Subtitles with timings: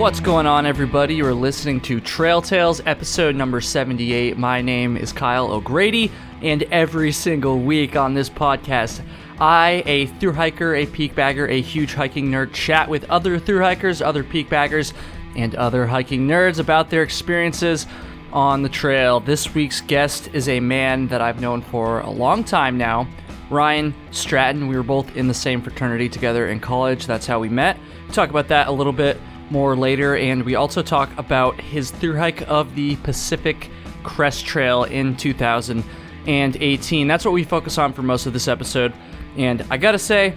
[0.00, 1.16] What's going on, everybody?
[1.16, 4.38] You are listening to Trail Tales, episode number 78.
[4.38, 9.04] My name is Kyle O'Grady, and every single week on this podcast,
[9.38, 13.60] I, a through hiker, a peak bagger, a huge hiking nerd, chat with other through
[13.60, 14.94] hikers, other peak baggers,
[15.36, 17.86] and other hiking nerds about their experiences
[18.32, 19.20] on the trail.
[19.20, 23.06] This week's guest is a man that I've known for a long time now,
[23.50, 24.66] Ryan Stratton.
[24.66, 27.06] We were both in the same fraternity together in college.
[27.06, 27.78] That's how we met.
[28.12, 32.16] Talk about that a little bit more later, and we also talk about his through
[32.16, 33.70] hike of the Pacific
[34.02, 37.08] Crest Trail in 2018.
[37.08, 38.92] That's what we focus on for most of this episode.
[39.36, 40.34] And I gotta say,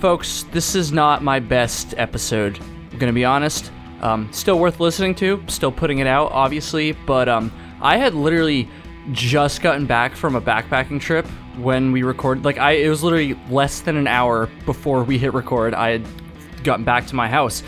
[0.00, 2.58] folks, this is not my best episode.
[2.92, 3.70] I'm gonna be honest.
[4.02, 8.68] Um, still worth listening to, still putting it out, obviously, but um, I had literally
[9.12, 11.26] just gotten back from a backpacking trip
[11.56, 12.44] when we recorded.
[12.44, 15.74] Like, I it was literally less than an hour before we hit record.
[15.74, 16.06] I had
[16.62, 17.62] gotten back to my house,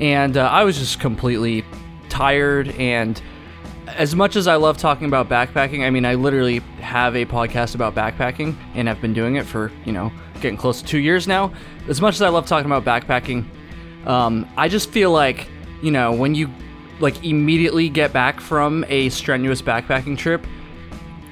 [0.00, 1.64] and uh, I was just completely
[2.08, 2.68] tired.
[2.70, 3.20] And
[3.86, 7.74] as much as I love talking about backpacking, I mean, I literally have a podcast
[7.74, 11.28] about backpacking, and I've been doing it for you know getting close to two years
[11.28, 11.52] now.
[11.88, 13.44] As much as I love talking about backpacking,
[14.06, 15.48] um, I just feel like
[15.82, 16.50] you know when you
[17.00, 20.46] like immediately get back from a strenuous backpacking trip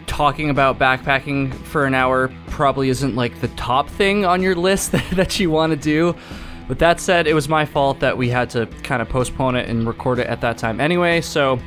[0.07, 4.91] talking about backpacking for an hour probably isn't like the top thing on your list
[4.93, 6.17] that, that you want to do.
[6.69, 9.69] With that said, it was my fault that we had to kind of postpone it
[9.69, 11.21] and record it at that time anyway.
[11.23, 11.59] So,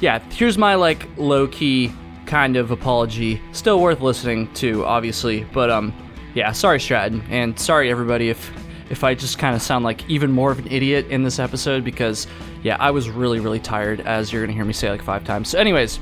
[0.00, 1.92] yeah, here's my like low key
[2.26, 3.40] kind of apology.
[3.52, 5.44] Still worth listening to, obviously.
[5.52, 5.92] But, um,
[6.34, 7.22] yeah, sorry, Stratton.
[7.30, 8.52] And sorry, everybody, if
[8.90, 11.84] if I just kind of sound like even more of an idiot in this episode
[11.84, 12.26] because,
[12.62, 15.48] yeah, I was really, really tired, as you're to hear me say like five times.
[15.48, 15.98] So, anyways,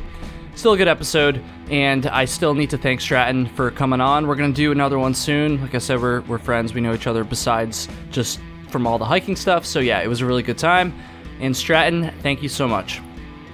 [0.56, 1.42] still a good episode,
[1.72, 4.26] and I still need to thank Stratton for coming on.
[4.26, 5.58] We're going to do another one soon.
[5.62, 9.06] Like I said, we're, we're friends, we know each other besides just from all the
[9.06, 9.64] hiking stuff.
[9.64, 10.94] So, yeah, it was a really good time.
[11.40, 13.00] And Stratton, thank you so much.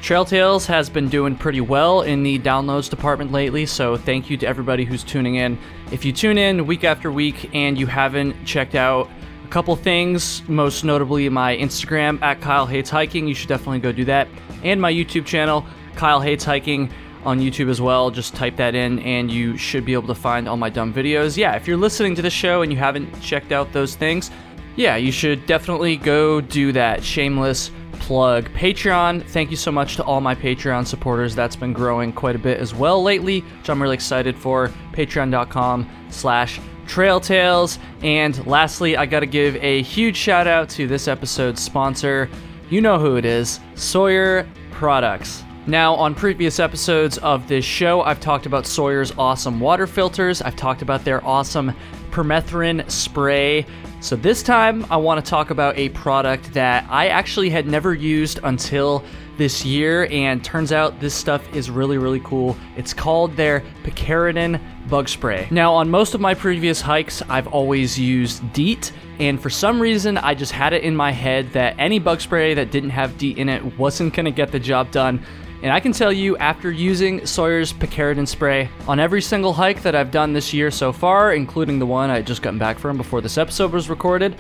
[0.03, 4.37] Trail Tales has been doing pretty well in the downloads department lately, so thank you
[4.37, 5.56] to everybody who's tuning in.
[5.93, 9.09] If you tune in week after week and you haven't checked out
[9.44, 13.91] a couple things, most notably my Instagram at Kyle Hates Hiking, you should definitely go
[13.91, 14.28] do that,
[14.62, 15.64] and my YouTube channel,
[15.97, 16.93] Kyle Hates Hiking
[17.28, 18.11] on YouTube as well.
[18.11, 21.37] Just type that in and you should be able to find all my dumb videos.
[21.37, 24.31] Yeah, if you're listening to the show and you haven't checked out those things,
[24.77, 27.05] yeah, you should definitely go do that.
[27.05, 28.49] Shameless plug.
[28.53, 31.34] Patreon, thank you so much to all my Patreon supporters.
[31.34, 34.69] That's been growing quite a bit as well lately, which I'm really excited for.
[34.93, 37.78] Patreon.com slash Trail Tales.
[38.03, 42.31] And lastly, I gotta give a huge shout out to this episode's sponsor.
[42.71, 45.44] You know who it is, Sawyer Products.
[45.69, 50.41] Now, on previous episodes of this show, I've talked about Sawyer's awesome water filters.
[50.41, 51.75] I've talked about their awesome
[52.11, 53.67] permethrin spray.
[54.01, 57.93] So, this time I want to talk about a product that I actually had never
[57.93, 59.05] used until
[59.37, 62.56] this year, and turns out this stuff is really, really cool.
[62.79, 64.59] It's called their Picaridin
[64.89, 65.49] bug spray.
[65.50, 70.17] Now, on most of my previous hikes, I've always used DEET, and for some reason,
[70.17, 73.37] I just had it in my head that any bug spray that didn't have DEET
[73.37, 75.23] in it wasn't gonna get the job done.
[75.60, 79.96] And I can tell you, after using Sawyer's Picaridin spray on every single hike that
[79.96, 83.20] I've done this year so far, including the one I just gotten back from before
[83.20, 84.36] this episode was recorded,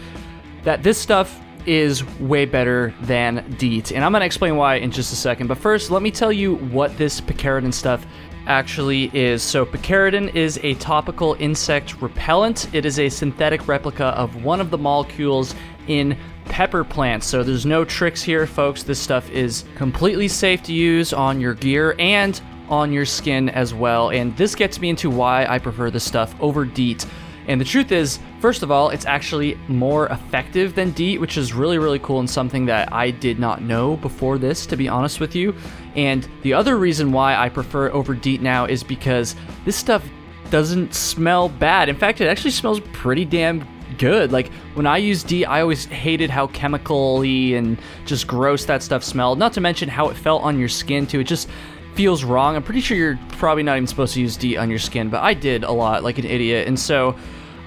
[0.62, 3.90] that this stuff is way better than DEET.
[3.90, 5.48] And I'm going to explain why in just a second.
[5.48, 8.06] But first, let me tell you what this Picaridin stuff
[8.46, 9.42] actually is.
[9.42, 12.72] So, Picaridin is a topical insect repellent.
[12.72, 15.54] It is a synthetic replica of one of the molecules
[15.88, 16.16] in
[16.48, 17.26] pepper plants.
[17.26, 18.82] So, there's no tricks here, folks.
[18.82, 23.74] This stuff is completely safe to use on your gear and on your skin as
[23.74, 24.10] well.
[24.10, 27.06] And this gets me into why I prefer this stuff over DEET.
[27.46, 31.54] And the truth is, first of all, it's actually more effective than DEET, which is
[31.54, 35.18] really, really cool and something that I did not know before this, to be honest
[35.18, 35.54] with you.
[35.96, 39.34] And the other reason why I prefer it over DEET now is because
[39.64, 40.06] this stuff
[40.50, 41.88] doesn't smell bad.
[41.88, 43.66] In fact, it actually smells pretty damn
[43.98, 44.32] good.
[44.32, 49.04] Like when I use DEET, I always hated how chemically and just gross that stuff
[49.04, 49.38] smelled.
[49.38, 51.20] Not to mention how it felt on your skin too.
[51.20, 51.48] It just
[51.94, 52.56] feels wrong.
[52.56, 55.22] I'm pretty sure you're probably not even supposed to use DEET on your skin, but
[55.22, 56.68] I did a lot like an idiot.
[56.68, 57.16] And so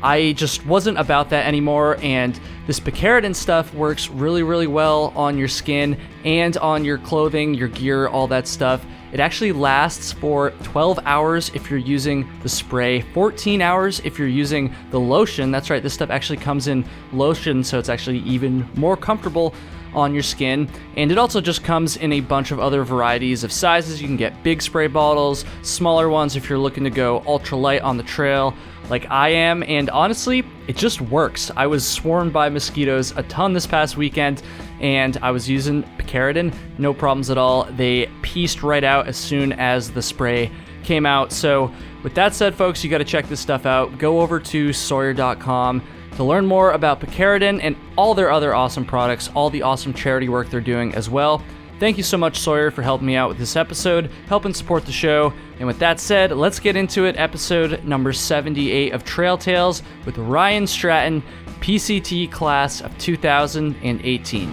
[0.02, 1.98] I just wasn't about that anymore.
[2.02, 7.54] And this Picaridin stuff works really, really well on your skin and on your clothing,
[7.54, 8.86] your gear, all that stuff.
[9.12, 14.28] It actually lasts for 12 hours if you're using the spray, 14 hours if you're
[14.28, 15.52] using the lotion.
[15.52, 19.54] That's right, this stuff actually comes in lotion, so it's actually even more comfortable
[19.94, 20.70] on your skin.
[20.96, 24.02] And it also just comes in a bunch of other varieties of sizes.
[24.02, 27.82] You can get big spray bottles, smaller ones if you're looking to go ultra light
[27.82, 28.56] on the trail,
[28.92, 29.64] like I am.
[29.64, 31.50] And honestly, it just works.
[31.56, 34.44] I was swarmed by mosquitoes a ton this past weekend,
[34.80, 37.64] and I was using Picaridin, no problems at all.
[37.64, 40.52] They pieced right out as soon as the spray
[40.84, 41.32] came out.
[41.32, 41.74] So,
[42.04, 43.98] with that said, folks, you got to check this stuff out.
[43.98, 45.82] Go over to Sawyer.com
[46.16, 50.28] to learn more about Picaridin and all their other awesome products, all the awesome charity
[50.28, 51.44] work they're doing as well.
[51.80, 54.92] Thank you so much, Sawyer, for helping me out with this episode, helping support the
[54.92, 55.34] show.
[55.62, 57.16] And with that said, let's get into it.
[57.20, 61.22] Episode number 78 of Trail Tales with Ryan Stratton,
[61.60, 64.50] PCT class of 2018.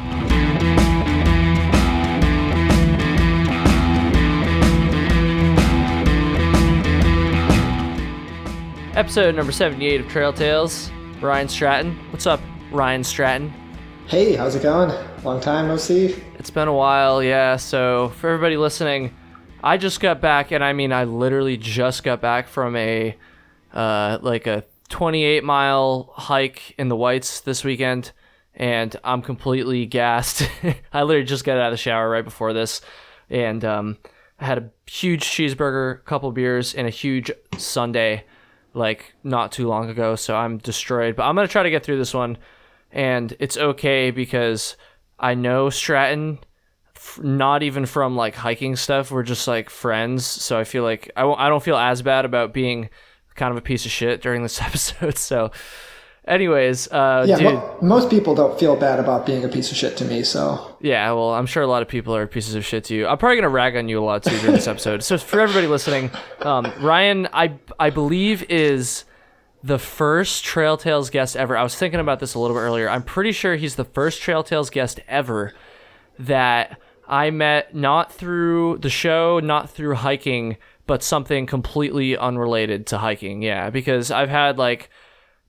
[8.94, 10.90] Episode number 78 of Trail Tales.
[11.22, 11.99] Ryan Stratton.
[12.11, 12.40] What's up,
[12.70, 13.50] Ryan Stratton?
[14.08, 14.93] Hey, how's it going?
[15.25, 16.22] Long time no see.
[16.38, 17.56] It's been a while, yeah.
[17.56, 19.14] So, for everybody listening,
[19.62, 23.16] I just got back, and I mean, I literally just got back from a
[23.72, 28.12] uh, like a 28 mile hike in the Whites this weekend,
[28.55, 30.49] and I'm completely gassed.
[30.93, 32.81] I literally just got out of the shower right before this,
[33.28, 33.99] and um,
[34.38, 38.22] I had a huge cheeseburger, a couple beers, and a huge sundae,
[38.75, 41.16] like not too long ago, so I'm destroyed.
[41.16, 42.38] But I'm gonna try to get through this one,
[42.93, 44.76] and it's okay because
[45.19, 46.38] I know Stratton.
[46.98, 49.10] F- not even from like hiking stuff.
[49.10, 52.24] We're just like friends, so I feel like I w- I don't feel as bad
[52.24, 52.90] about being
[53.36, 55.16] kind of a piece of shit during this episode.
[55.16, 55.50] So
[56.26, 59.96] Anyways, uh, yeah, mo- most people don't feel bad about being a piece of shit
[59.96, 60.22] to me.
[60.22, 63.06] So yeah, well, I'm sure a lot of people are pieces of shit to you.
[63.06, 65.02] I'm probably gonna rag on you a lot too during this episode.
[65.02, 66.10] so for everybody listening,
[66.40, 69.04] um, Ryan, I I believe is
[69.64, 71.56] the first Trail Tales guest ever.
[71.56, 72.90] I was thinking about this a little bit earlier.
[72.90, 75.54] I'm pretty sure he's the first Trail Tales guest ever
[76.18, 76.78] that
[77.08, 83.43] I met not through the show, not through hiking, but something completely unrelated to hiking.
[83.43, 84.90] Yeah, because I've had like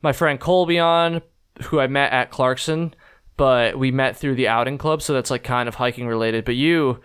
[0.01, 1.21] my friend Colby on,
[1.63, 2.95] who I met at Clarkson,
[3.35, 6.45] but we met through the outing club, so that's like kind of hiking related.
[6.45, 7.01] But you,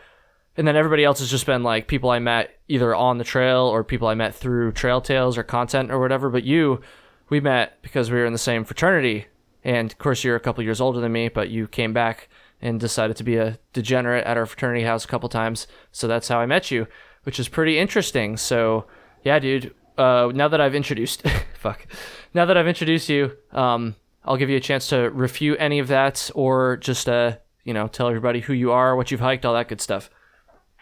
[0.56, 3.62] and then everybody else has just been like people I met either on the trail
[3.62, 6.30] or people I met through Trail Tales or content or whatever.
[6.30, 6.80] But you,
[7.28, 9.26] we met because we were in the same fraternity,
[9.64, 12.28] and of course you're a couple years older than me, but you came back
[12.64, 15.68] and decided to be a degenerate at our fraternity house a couple times.
[15.92, 16.88] So that's how I met you,
[17.24, 18.36] which is pretty interesting.
[18.36, 18.86] So
[19.22, 19.74] yeah, dude.
[19.96, 21.22] Uh, now that I've introduced,
[21.58, 21.86] fuck,
[22.32, 23.94] now that I've introduced you, um,
[24.24, 27.86] I'll give you a chance to refute any of that or just, uh, you know,
[27.86, 30.10] tell everybody who you are, what you've hiked, all that good stuff.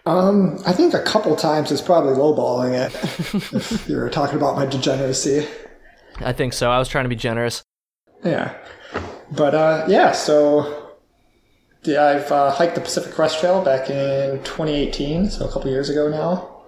[0.07, 2.95] Um, I think a couple times is probably lowballing it.
[3.55, 5.47] if you're talking about my degeneracy.
[6.21, 6.71] I think so.
[6.71, 7.63] I was trying to be generous.
[8.25, 8.55] Yeah,
[9.31, 10.13] but uh, yeah.
[10.13, 10.82] So
[11.85, 16.09] I've uh, hiked the Pacific Crest Trail back in 2018, so a couple years ago
[16.09, 16.63] now.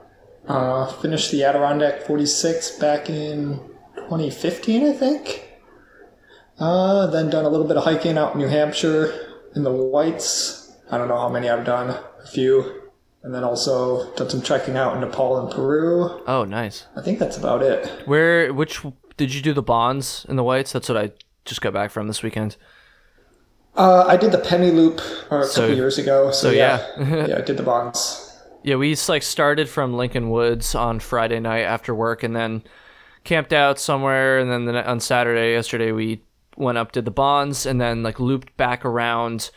[0.49, 3.61] Uh, finished the Adirondack 46 back in
[3.96, 5.49] 2015, I think.
[6.58, 9.12] Uh, then done a little bit of hiking out in New Hampshire
[9.55, 10.76] in the Whites.
[10.90, 12.82] I don't know how many I've done, a few.
[13.22, 16.22] And then also done some trekking out in Nepal and Peru.
[16.26, 16.87] Oh, nice.
[16.94, 18.06] I think that's about it.
[18.06, 18.84] Where, which,
[19.16, 20.72] did you do the bonds in the whites?
[20.72, 21.12] That's what I
[21.46, 22.56] just got back from this weekend.
[23.76, 25.00] Uh, I did the Pemi Loop
[25.32, 26.31] uh, a So- couple years ago.
[26.31, 27.26] So, so yeah, yeah.
[27.29, 28.21] yeah, I did the bonds.
[28.62, 32.62] Yeah, we like started from Lincoln Woods on Friday night after work, and then
[33.25, 36.23] camped out somewhere, and then the, on Saturday yesterday we
[36.57, 39.50] went up did the bonds, and then like looped back around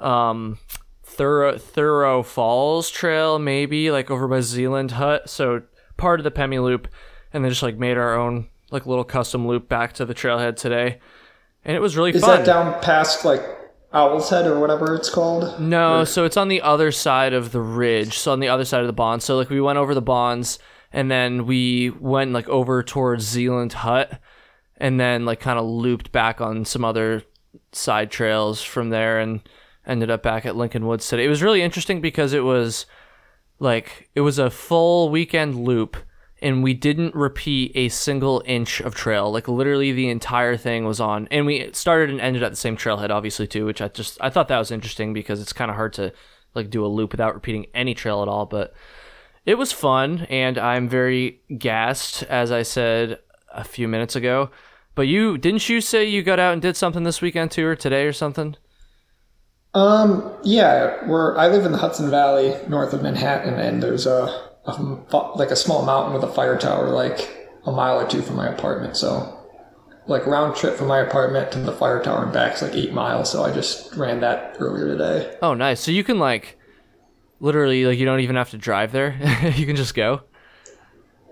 [0.00, 0.58] um,
[1.02, 5.30] Thoreau Thoreau Falls Trail, maybe like over by Zealand Hut.
[5.30, 5.62] So
[5.96, 6.88] part of the Pemi Loop,
[7.32, 10.56] and then just like made our own like little custom loop back to the trailhead
[10.56, 10.98] today,
[11.64, 12.38] and it was really Is fun.
[12.38, 13.42] that down past like
[13.92, 15.60] Owl's Head or whatever it's called?
[15.60, 18.18] No, so it's on the other side of the ridge.
[18.18, 19.24] So on the other side of the bonds.
[19.24, 20.58] So like we went over the bonds
[20.92, 24.20] and then we went like over towards Zealand Hut
[24.78, 27.22] and then like kind of looped back on some other
[27.72, 29.40] side trails from there and
[29.86, 31.24] ended up back at Lincoln Woods today.
[31.24, 32.86] It was really interesting because it was
[33.58, 35.96] like it was a full weekend loop
[36.42, 39.30] and we didn't repeat a single inch of trail.
[39.30, 42.76] Like literally the entire thing was on and we started and ended at the same
[42.76, 45.76] trailhead obviously too, which I just I thought that was interesting because it's kind of
[45.76, 46.12] hard to
[46.54, 48.74] like do a loop without repeating any trail at all, but
[49.46, 53.18] it was fun and I'm very gassed as I said
[53.52, 54.50] a few minutes ago.
[54.94, 57.76] But you didn't you say you got out and did something this weekend too or
[57.76, 58.56] today or something?
[59.74, 64.51] Um, yeah, we're I live in the Hudson Valley, north of Manhattan, and there's a,
[64.66, 64.72] a
[65.34, 68.48] like a small mountain with a fire tower, like a mile or two from my
[68.48, 68.96] apartment.
[68.96, 69.38] So
[70.06, 72.92] like round trip from my apartment to the fire tower and back is like eight
[72.92, 75.36] miles, so I just ran that earlier today.
[75.42, 75.80] Oh, nice.
[75.80, 76.58] So you can like
[77.40, 79.16] literally like you don't even have to drive there.
[79.56, 80.22] you can just go.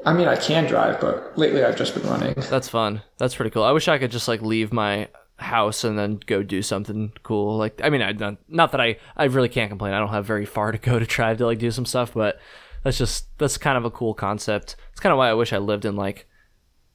[0.05, 2.35] I mean, I can drive, but lately I've just been running.
[2.49, 3.03] That's fun.
[3.19, 3.65] That's pretty cool.
[3.65, 7.59] I wish I could just like leave my house and then go do something cool.
[7.59, 9.93] Like, I mean, I not, not that I I really can't complain.
[9.93, 12.39] I don't have very far to go to drive to like do some stuff, but
[12.83, 14.77] that's just that's kind of a cool concept.
[14.93, 16.27] It's kind of why I wish I lived in like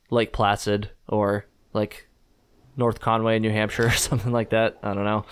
[0.10, 2.08] Lake Placid or like
[2.78, 4.78] North Conway, New Hampshire, or something like that.
[4.84, 5.26] I don't know.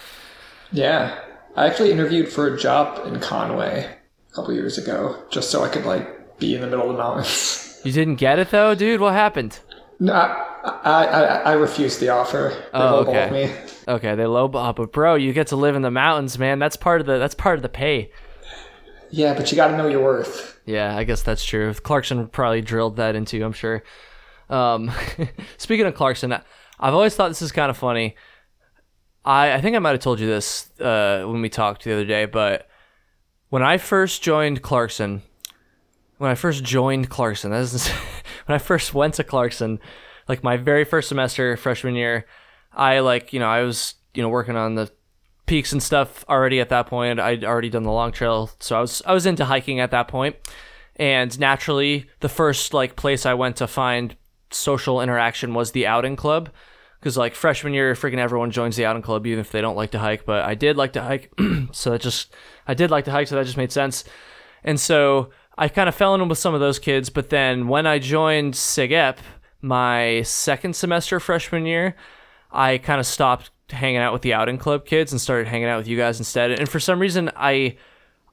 [0.72, 1.20] Yeah,
[1.56, 3.86] I actually interviewed for a job in Conway
[4.32, 7.02] a couple years ago, just so I could like be in the middle of the
[7.02, 7.60] mountains.
[7.84, 9.02] You didn't get it though, dude.
[9.02, 9.60] What happened?
[10.00, 12.54] No, I, I, I, refused the offer.
[12.72, 13.30] They Oh, lowballed okay.
[13.30, 13.54] me.
[13.88, 16.60] Okay, they low oh, but bro, you get to live in the mountains, man.
[16.60, 18.10] That's part of the that's part of the pay.
[19.14, 20.60] Yeah, but you got to know your worth.
[20.66, 21.72] Yeah, I guess that's true.
[21.76, 23.84] Clarkson probably drilled that into you, I'm sure.
[24.50, 24.92] Um,
[25.58, 28.16] speaking of Clarkson, I've always thought this is kind of funny.
[29.24, 32.06] I, I think I might have told you this uh, when we talked the other
[32.06, 32.68] day, but
[33.50, 35.22] when I first joined Clarkson,
[36.18, 37.88] when I first joined Clarkson, that is,
[38.48, 39.80] when I first went to Clarkson,
[40.28, 42.26] like my very first semester, freshman year,
[42.72, 44.92] I like, you know, I was, you know, working on the
[45.46, 47.20] peaks and stuff already at that point.
[47.20, 50.08] I'd already done the long trail, so I was I was into hiking at that
[50.08, 50.36] point.
[50.96, 54.16] And naturally, the first like place I went to find
[54.52, 56.50] social interaction was the outing club.
[57.00, 59.92] Because like freshman year, freaking everyone joins the outing club, even if they don't like
[59.92, 60.26] to hike.
[60.26, 61.34] But I did like to hike,
[61.72, 62.34] so that just
[62.66, 64.06] I did like to hike, so that just made sense.
[64.64, 67.10] And so I kind of fell in with some of those kids.
[67.10, 69.18] But then when I joined SIGEP,
[69.62, 71.96] my second semester freshman year,
[72.52, 75.78] I kind of stopped hanging out with the outing club kids and started hanging out
[75.78, 76.52] with you guys instead.
[76.52, 77.78] And for some reason, I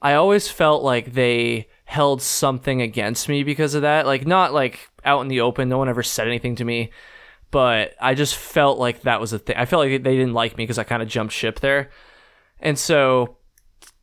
[0.03, 4.07] I always felt like they held something against me because of that.
[4.07, 6.91] Like not like out in the open, no one ever said anything to me,
[7.51, 9.57] but I just felt like that was a thing.
[9.57, 11.91] I felt like they didn't like me because I kind of jumped ship there.
[12.61, 13.37] And so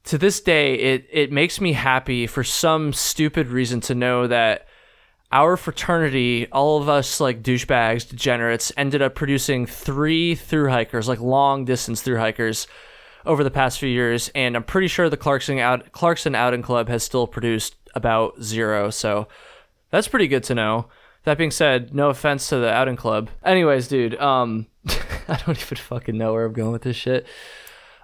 [0.06, 4.66] to this day, it it makes me happy for some stupid reason to know that
[5.31, 11.19] our fraternity, all of us like douchebags, degenerates, ended up producing three through hikers, like
[11.19, 12.67] long distance through hikers,
[13.25, 14.31] over the past few years.
[14.34, 18.89] And I'm pretty sure the Clarkson out Clarkson Outing Club has still produced about zero.
[18.89, 19.27] So
[19.91, 20.88] that's pretty good to know.
[21.24, 23.29] That being said, no offense to the outing club.
[23.43, 24.67] Anyways, dude, um,
[25.27, 27.27] I don't even fucking know where I'm going with this shit.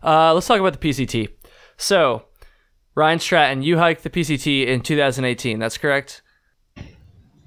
[0.03, 1.29] Uh, let's talk about the PCT.
[1.77, 2.25] So,
[2.95, 5.57] Ryan Stratton, you hiked the PCT in 2018.
[5.57, 6.21] That's correct.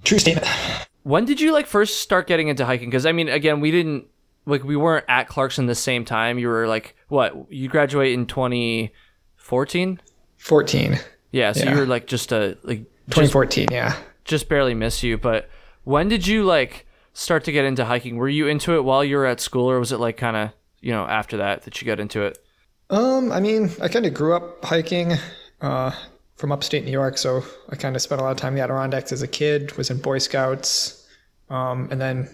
[0.06, 0.46] True statement.
[1.02, 2.88] When did you like first start getting into hiking?
[2.88, 4.06] Because I mean, again, we didn't
[4.46, 6.38] like we weren't at Clarkson the same time.
[6.38, 7.52] You were like what?
[7.52, 10.00] You graduate in 2014.
[10.36, 10.98] 14.
[11.32, 11.72] Yeah, so Yeah.
[11.72, 13.96] you were like just a like just, 2014, yeah.
[14.24, 15.18] just barely miss you.
[15.18, 15.50] But
[15.84, 18.16] when did you like start to get into hiking?
[18.16, 20.50] Were you into it while you were at school, or was it like kind of
[20.80, 22.38] you know after that that you got into it?
[22.90, 25.14] Um, I mean, I kind of grew up hiking
[25.60, 25.90] uh,
[26.36, 28.62] from upstate New York, so I kind of spent a lot of time in the
[28.62, 31.06] Adirondacks as a kid, was in Boy Scouts,
[31.48, 32.28] um, and then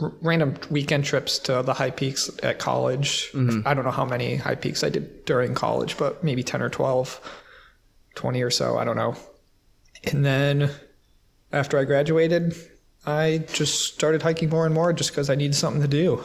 [0.00, 3.30] r- random weekend trips to the high peaks at college.
[3.66, 6.70] I don't know how many high peaks I did during college, but maybe 10 or
[6.70, 7.20] 12,
[8.14, 9.14] 20 or so, I don't know.
[10.04, 10.70] And then
[11.52, 12.54] after I graduated,
[13.04, 16.24] I just started hiking more and more just because I needed something to do.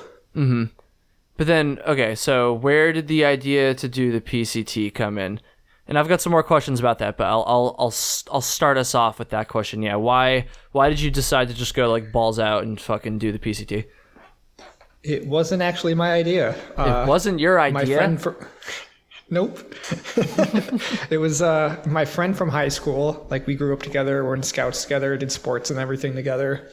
[1.35, 5.39] But then, okay, so where did the idea to do the PCT come in?
[5.87, 7.93] And I've got some more questions about that, but I'll I'll I'll
[8.31, 9.81] I'll start us off with that question.
[9.81, 13.31] Yeah, why why did you decide to just go like balls out and fucking do
[13.31, 13.85] the PCT?
[15.03, 16.55] It wasn't actually my idea.
[16.77, 17.73] Uh, it wasn't your idea.
[17.73, 18.49] my friend for
[19.29, 19.59] nope
[21.09, 24.41] it was uh my friend from high school like we grew up together we're in
[24.41, 26.69] scouts together did sports and everything together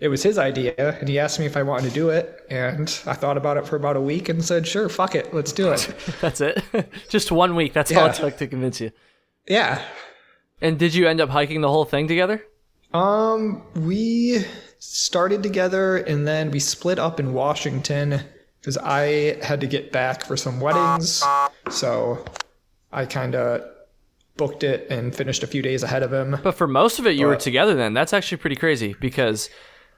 [0.00, 3.00] it was his idea and he asked me if i wanted to do it and
[3.06, 5.70] i thought about it for about a week and said sure fuck it let's do
[5.70, 6.62] it That's it.
[7.08, 7.72] just one week.
[7.72, 8.90] That's all it took to convince you.
[9.46, 9.82] yeah
[10.60, 12.44] And did you end up hiking the whole thing together?
[12.92, 14.44] um we
[14.78, 18.20] started together and then we split up in washington
[18.60, 21.22] because i had to get back for some weddings
[21.70, 22.24] so
[22.90, 23.62] i kind of
[24.36, 27.10] booked it and finished a few days ahead of him But for most of it,
[27.10, 27.74] you were together.
[27.74, 29.50] Then that's actually pretty crazy because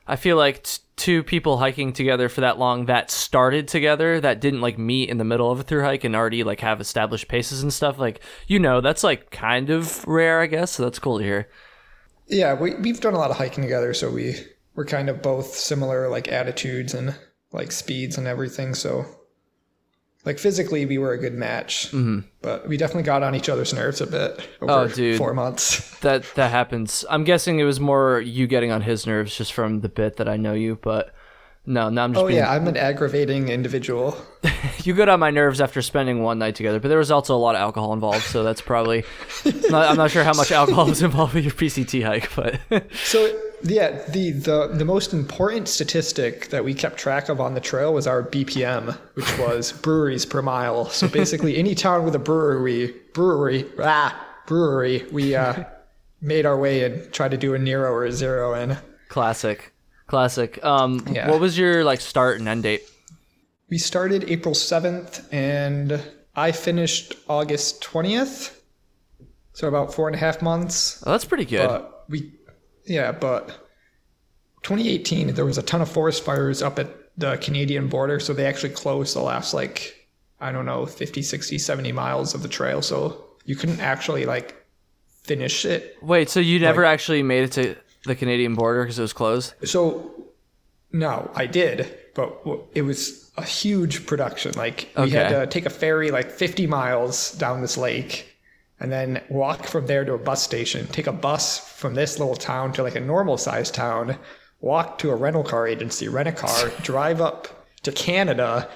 [0.07, 4.41] I feel like t- two people hiking together for that long that started together that
[4.41, 7.29] didn't like meet in the middle of a through hike and already like have established
[7.29, 7.99] paces and stuff.
[7.99, 10.73] Like you know, that's like kind of rare, I guess.
[10.73, 11.49] So that's cool to hear.
[12.29, 14.37] Yeah, we we've done a lot of hiking together, so we
[14.75, 17.15] we're kind of both similar like attitudes and
[17.53, 18.75] like speeds and everything.
[18.75, 19.05] So
[20.25, 22.21] like physically, we were a good match, mm-hmm.
[22.43, 25.19] but we definitely got on each other's nerves a bit over Oh, dude.
[25.19, 25.91] four months.
[26.03, 27.05] That that happens.
[27.09, 30.29] I'm guessing it was more you getting on his nerves just from the bit that
[30.29, 31.15] I know you, but
[31.65, 32.39] No, no, I'm just Oh being.
[32.41, 34.17] yeah, I'm an aggravating individual.
[34.85, 37.39] You got on my nerves after spending one night together, but there was also a
[37.39, 39.05] lot of alcohol involved, so that's probably.
[39.71, 42.59] not, I'm not sure how much alcohol was involved with your PCT hike, but
[43.05, 43.29] So
[43.65, 47.93] yeah, the, the the most important statistic that we kept track of on the trail
[47.95, 50.87] was our BPM, which was breweries per mile.
[50.91, 54.15] So basically, any town with a brewery, brewery, ah,
[54.47, 55.65] brewery, we uh,
[56.21, 58.77] made our way and tried to do a Nero or a zero in.
[59.09, 59.73] classic,
[60.07, 60.63] classic.
[60.65, 61.31] Um, Yeah.
[61.31, 62.83] what was your like start and end date?
[63.71, 66.01] We started April seventh, and
[66.37, 68.59] I finished August twentieth.
[69.55, 71.03] So about four and a half months.
[71.07, 71.69] Oh, that's pretty good.
[71.69, 72.33] But we,
[72.85, 73.49] yeah, but
[74.63, 78.21] 2018, there was a ton of forest fires up at the Canadian border.
[78.21, 80.09] So they actually closed the last, like,
[80.41, 82.83] I don't know, 50, 60, 70 miles of the trail.
[82.83, 84.65] So you couldn't actually, like,
[85.23, 85.97] finish it.
[86.03, 89.55] Wait, so you never actually made it to the Canadian border because it was closed?
[89.65, 90.33] So,
[90.91, 92.41] no, I did, but
[92.75, 94.53] it was a huge production.
[94.57, 98.32] Like, we had to take a ferry, like, 50 miles down this lake.
[98.83, 102.35] And then walk from there to a bus station, take a bus from this little
[102.35, 104.19] town to like a normal sized town,
[104.61, 108.69] walk to a rental car agency, rent a car, drive up to Canada,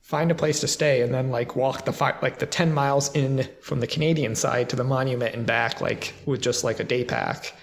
[0.00, 3.48] find a place to stay, and then like walk the like the ten miles in
[3.60, 7.04] from the Canadian side to the monument and back, like with just like a day
[7.04, 7.54] pack.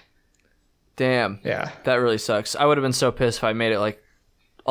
[0.96, 1.42] Damn.
[1.44, 1.72] Yeah.
[1.84, 2.56] That really sucks.
[2.56, 4.02] I would have been so pissed if I made it like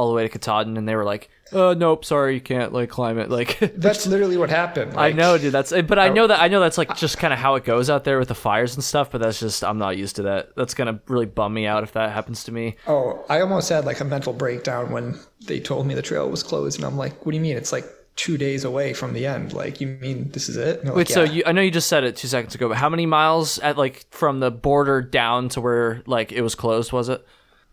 [0.00, 2.88] all the way to Katahdin and they were like, "Uh, nope, sorry, you can't like
[2.88, 4.95] climb it." Like, That's literally what happened.
[4.97, 5.52] I know, dude.
[5.52, 7.90] That's but I know that I know that's like just kind of how it goes
[7.90, 9.11] out there with the fires and stuff.
[9.11, 10.57] But that's just I'm not used to that.
[10.57, 12.76] That's gonna really bum me out if that happens to me.
[12.87, 16.42] Oh, I almost had like a mental breakdown when they told me the trail was
[16.42, 17.59] closed, and I'm like, "What do you mean?
[17.59, 17.85] It's like
[18.16, 19.52] two days away from the end.
[19.52, 21.88] Like, you mean this is it?" Wait, like, so "Yeah." you I know you just
[21.88, 25.50] said it two seconds ago, but how many miles at like from the border down
[25.50, 26.90] to where like it was closed?
[26.90, 27.25] Was it?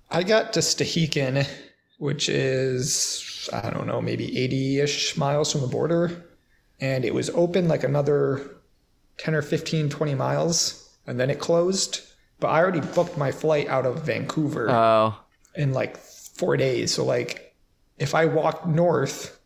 [0.10, 1.48] I got to Stehekin,
[1.98, 6.24] which is, I don't know, maybe 80 ish miles from the border.
[6.80, 8.42] And it was open like another
[9.18, 10.96] 10 or 15, 20 miles.
[11.08, 12.02] And then it closed.
[12.40, 15.16] But I already booked my flight out of Vancouver Oh,
[15.56, 16.94] in like four days.
[16.94, 17.56] So, like,
[17.98, 19.40] if I walked north,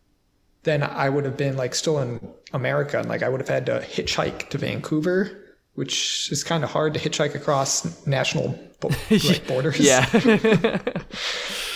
[0.64, 2.20] then I would have been like still in
[2.52, 2.98] America.
[2.98, 5.38] And like, I would have had to hitchhike to Vancouver.
[5.74, 8.58] Which is kind of hard to hitchhike across national
[9.10, 9.80] like, borders.
[9.80, 10.04] yeah.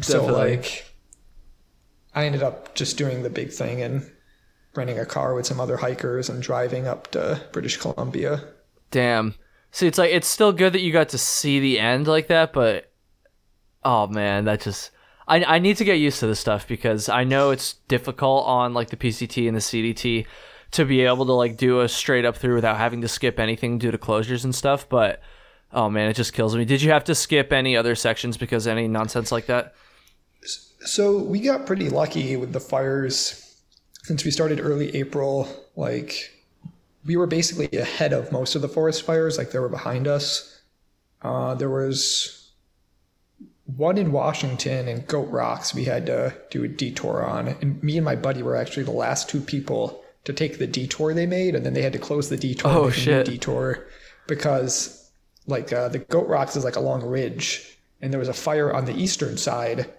[0.00, 0.84] So like,
[2.14, 4.10] I ended up just doing the big thing and
[4.74, 8.42] renting a car with some other hikers and driving up to British Columbia.
[8.90, 9.34] Damn.
[9.70, 12.52] See, it's like it's still good that you got to see the end like that,
[12.52, 12.92] but
[13.84, 14.90] oh man, that just
[15.26, 18.74] I I need to get used to this stuff because I know it's difficult on
[18.74, 20.26] like the PCT and the CDT
[20.72, 23.78] to be able to like do a straight up through without having to skip anything
[23.78, 25.20] due to closures and stuff, but
[25.72, 26.64] oh man, it just kills me.
[26.64, 29.74] Did you have to skip any other sections because any nonsense like that?
[30.84, 33.56] So we got pretty lucky with the fires
[34.02, 35.48] since we started early April.
[35.76, 36.30] Like,
[37.04, 40.60] we were basically ahead of most of the forest fires, like, they were behind us.
[41.22, 42.50] Uh, there was
[43.64, 47.48] one in Washington and Goat Rocks we had to do a detour on.
[47.48, 51.14] And me and my buddy were actually the last two people to take the detour
[51.14, 52.70] they made, and then they had to close the detour.
[52.70, 53.26] Oh, and make a new shit.
[53.26, 53.86] Detour
[54.26, 55.01] because,
[55.46, 58.72] like, uh, the Goat Rocks is like a long ridge, and there was a fire
[58.72, 59.90] on the eastern side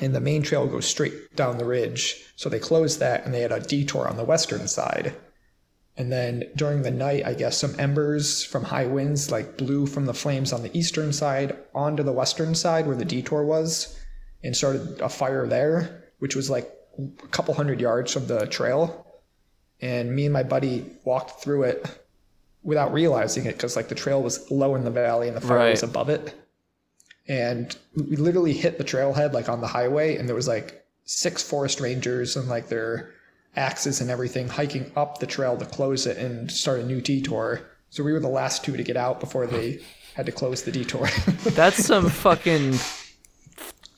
[0.00, 2.32] and the main trail goes straight down the ridge.
[2.36, 5.14] So they closed that and they had a detour on the western side.
[5.96, 10.06] And then during the night, I guess some embers from high winds like blew from
[10.06, 13.98] the flames on the eastern side onto the western side where the detour was
[14.42, 19.06] and started a fire there, which was like a couple hundred yards from the trail.
[19.82, 22.06] And me and my buddy walked through it
[22.62, 25.70] without realizing it because like the trail was low in the valley and the fire
[25.70, 26.34] was above it
[27.28, 31.42] and we literally hit the trailhead like on the highway and there was like six
[31.42, 33.10] forest rangers and like their
[33.56, 37.60] axes and everything hiking up the trail to close it and start a new detour
[37.88, 39.80] so we were the last two to get out before they
[40.14, 41.08] had to close the detour
[41.44, 42.74] That's some fucking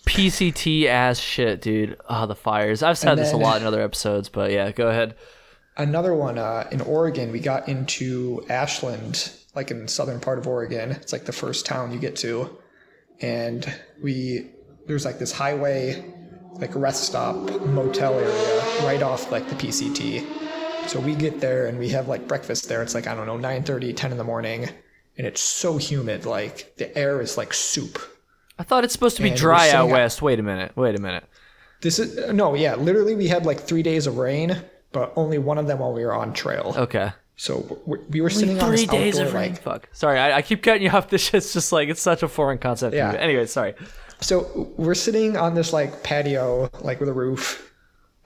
[0.07, 1.97] PCT ass shit, dude.
[2.09, 2.83] Oh, the fires.
[2.83, 5.15] I've said And this a lot in other episodes, but yeah, go ahead.
[5.77, 10.47] Another one uh, in oregon we got into ashland like in the southern part of
[10.47, 10.93] oregon.
[10.93, 12.59] It's like the first town you get to.
[13.21, 14.51] And we
[14.87, 16.05] there's like this highway
[16.55, 20.27] like rest stop motel area right off like the pct
[20.87, 22.83] so we get there and we have like breakfast there.
[22.83, 24.69] It's like i don't know 9.30 10 in the morning.
[25.19, 27.99] And it's so humid like the air is like soup.
[28.59, 30.23] I thought it's supposed to be And dry out west.
[30.23, 30.73] Wait a minute.
[30.77, 31.25] Wait a minute.
[31.83, 34.61] this is no yeah literally we had like three days of rain
[34.93, 37.11] but only one of them while we were on trail Okay.
[37.37, 39.51] so we, we were sitting on Three this days outdoor, of rain.
[39.53, 39.89] like Fuck.
[39.93, 41.09] Sorry, I, I keep cutting you off.
[41.11, 42.95] This shit's just like it's such a foreign concept.
[42.95, 43.13] Yeah.
[43.13, 43.75] Anyway, sorry.
[44.21, 47.73] so we're sitting on this like patio, like with a roof,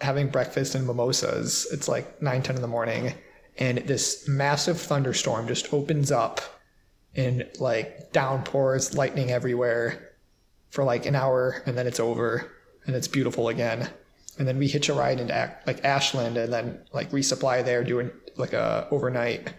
[0.00, 1.66] having breakfast and mimosas.
[1.72, 3.14] It's like 9, 10 in the morning.
[3.58, 6.40] And this massive thunderstorm just opens up
[7.14, 10.12] and like downpours, lightning everywhere
[10.68, 12.52] for like an hour, and then it's over
[12.86, 13.88] and it's beautiful again.
[14.38, 18.10] And then we hitch a ride into like Ashland and then like resupply there doing
[18.36, 19.52] like a overnight.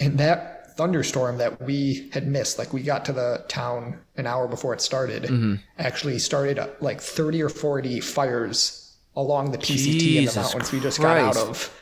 [0.00, 4.46] And that thunderstorm that we had missed, like we got to the town an hour
[4.48, 5.54] before it started, Mm-hmm.
[5.78, 10.78] actually started uh, like 30 or 40 fires along the PCT in the mountains we
[10.80, 11.74] just got out of.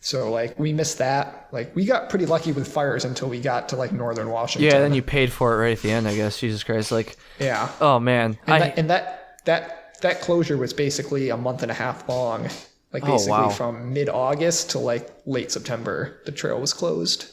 [0.00, 1.48] So like we missed that.
[1.52, 4.70] Like we got pretty lucky with fires until we got to like northern Washington.
[4.70, 6.38] Yeah, then you paid for it right at the end, I guess.
[6.38, 6.92] Jesus Christ.
[6.92, 7.70] Like, Yeah.
[7.80, 8.38] oh man.
[8.46, 12.08] And, I, that, and that that that closure was basically a month and a half
[12.08, 12.48] long.
[12.92, 13.48] Like Oh, basically wow.
[13.50, 17.26] from mid August to like late September, the trail was closed.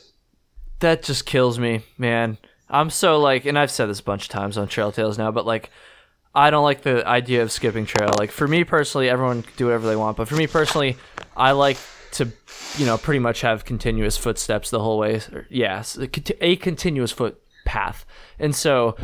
[0.80, 2.38] that just kills me, man.
[2.70, 5.32] I'm so like, and I've said this a bunch of times on Trail Tales now,
[5.32, 5.70] but like,
[6.36, 8.12] I don't like the idea of skipping trail.
[8.18, 10.98] Like for me personally, everyone can do whatever they want, but for me personally,
[11.38, 11.78] I like
[12.14, 12.32] to,
[12.78, 15.22] you know, pretty much have continuous footsteps the whole way.
[15.50, 16.10] Yes, a,
[16.46, 18.06] a continuous foot path,
[18.40, 18.98] and so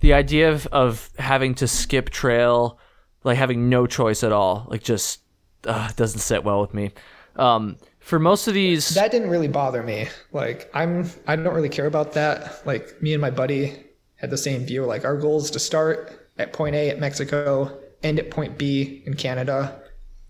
[0.00, 2.78] the idea of, of having to skip trail,
[3.24, 5.20] like having no choice at all, like just
[5.64, 6.92] uh, doesn't sit well with me.
[7.36, 10.08] Um, for most of these, That didn't really bother me.
[10.32, 12.66] Like I'm I don't really care about that.
[12.66, 13.84] Like me and my buddy
[14.16, 14.84] had the same view.
[14.84, 19.02] Like our goal is to start at point A at Mexico, end at point B
[19.06, 19.80] in Canada.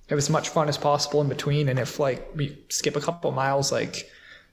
[0.08, 1.68] Have as much fun as possible in between.
[1.68, 4.10] And if like we skip a couple miles, like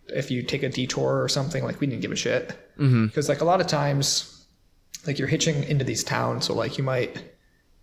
[0.07, 2.55] if you take a detour or something, like we didn't give a shit.
[2.77, 4.45] Because like a lot of times,
[5.07, 7.23] like you're hitching into these towns, so like you might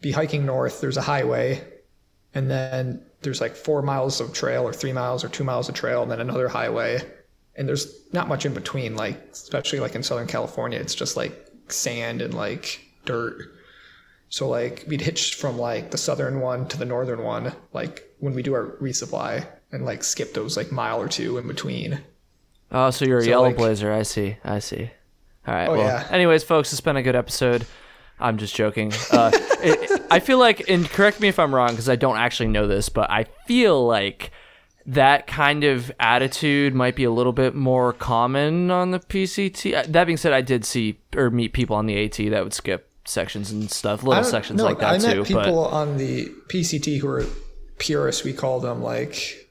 [0.05, 0.81] be hiking north.
[0.81, 1.65] There's a highway,
[2.35, 5.75] and then there's like four miles of trail or three miles or two miles of
[5.75, 7.01] trail and then another highway
[7.57, 11.33] and there's not much in between like especially like in southern california it's just like
[11.69, 13.39] sand and like dirt
[14.29, 18.35] so like we'd hitch from like the southern one to the northern one like when
[18.35, 21.99] we do our resupply and like skip those like mile or two in between
[22.71, 23.91] Oh, so you're a yellow like- blazer.
[23.93, 24.37] I see.
[24.45, 24.91] I see.
[25.47, 25.69] All right.
[25.69, 26.09] Oh, well, yeah.
[26.11, 27.67] anyways, folks, it's been a good episode.
[28.21, 28.93] I'm just joking.
[29.11, 29.31] Uh,
[29.63, 32.67] it, I feel like, and correct me if I'm wrong, because I don't actually know
[32.67, 34.31] this, but I feel like
[34.87, 39.75] that kind of attitude might be a little bit more common on the PCT.
[39.75, 42.55] Uh, That being said, I did see or meet people on the AT that would
[42.55, 45.25] skip sections and stuff, little sections no, like that I met too.
[45.25, 47.27] people But on the PCT who were
[47.79, 48.25] purists.
[48.25, 49.49] We call them like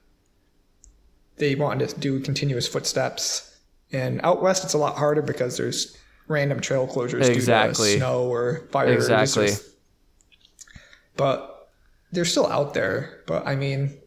[1.38, 3.58] they wanted to do continuous footsteps.
[3.92, 5.98] And out west, it's a lot harder because there's
[6.28, 7.90] random trail closures Exactly.
[7.90, 9.10] due to snow or fires.
[9.10, 9.52] Exactly.
[11.16, 11.70] But
[12.12, 13.22] they're still out there.
[13.28, 13.98] But I mean,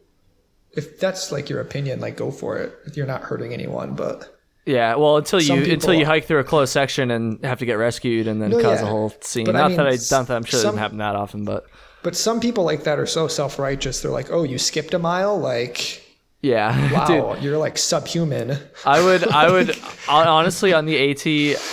[0.73, 2.73] if that's like your opinion, like go for it.
[2.95, 3.95] You're not hurting anyone.
[3.95, 4.33] But
[4.65, 7.65] yeah, well, until you Some until you hike through a closed section and have to
[7.65, 9.45] get rescued and then No, cause a whole scene.
[9.45, 11.15] But I not mean, that I not that I'm sure it some- doesn't happen that
[11.15, 11.65] often, but.
[12.03, 14.01] but some people like that are so self righteous.
[14.01, 16.03] They're like, oh, you skipped a mile, like.
[16.41, 17.43] Yeah, Wow, dude.
[17.43, 18.57] you're like subhuman.
[18.85, 19.75] I would, I would,
[20.07, 21.25] honestly, on the AT,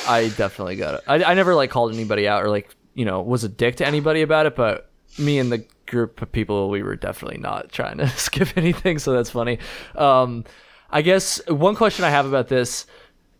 [0.08, 1.00] I definitely got it.
[1.06, 3.86] I, I never like called anybody out or like, you know, was a dick to
[3.86, 7.98] anybody about it, but me and the group of people, we were definitely not trying
[7.98, 8.98] to skip anything.
[8.98, 9.58] So that's funny.
[9.96, 10.44] Um,
[10.90, 12.86] I guess one question I have about this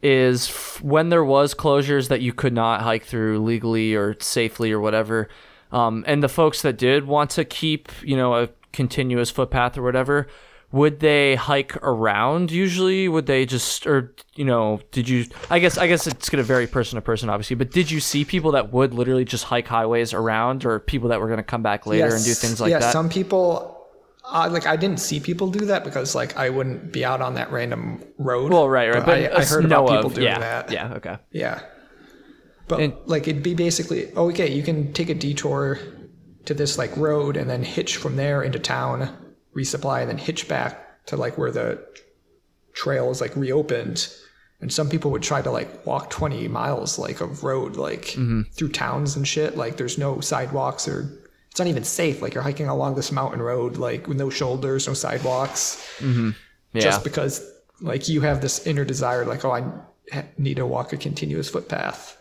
[0.02, 4.70] is f- when there was closures that you could not hike through legally or safely
[4.72, 5.28] or whatever,
[5.72, 9.82] um, and the folks that did want to keep, you know, a continuous footpath or
[9.82, 10.26] whatever,
[10.74, 13.08] would they hike around usually?
[13.08, 15.26] Would they just, or you know, did you?
[15.48, 17.54] I guess, I guess it's gonna vary person to person, obviously.
[17.54, 21.20] But did you see people that would literally just hike highways around, or people that
[21.20, 22.76] were gonna come back later and do things like that?
[22.76, 22.92] yeah, that?
[22.92, 23.86] some people,
[24.24, 27.34] uh, like I didn't see people do that because like I wouldn't be out on
[27.34, 28.52] that random road.
[28.52, 29.06] well, right, right.
[29.06, 30.72] But, I, I heard about people of- doing yeah, that.
[30.72, 31.18] Yeah, okay.
[31.30, 31.60] Yeah.
[32.66, 35.78] But And- like it'd be basically oh, okay, you can take a detour
[36.46, 39.16] to this like road and then hitch from there into town,
[39.54, 41.84] resupply, and then hitch back to like where the
[42.72, 44.08] trail is like reopened.
[44.60, 48.42] And some people would try to like walk 20 miles like of road like Mm-hmm.
[48.52, 49.56] through towns and shit.
[49.56, 51.10] Like there's no sidewalks or
[51.50, 52.22] it's not even safe.
[52.22, 56.32] Like you're hiking along this mountain road like with no shoulders, no sidewalks Yeah.
[56.80, 57.48] just because
[57.80, 59.62] like you have this inner desire like oh i
[60.38, 62.16] need to walk a continuous footpath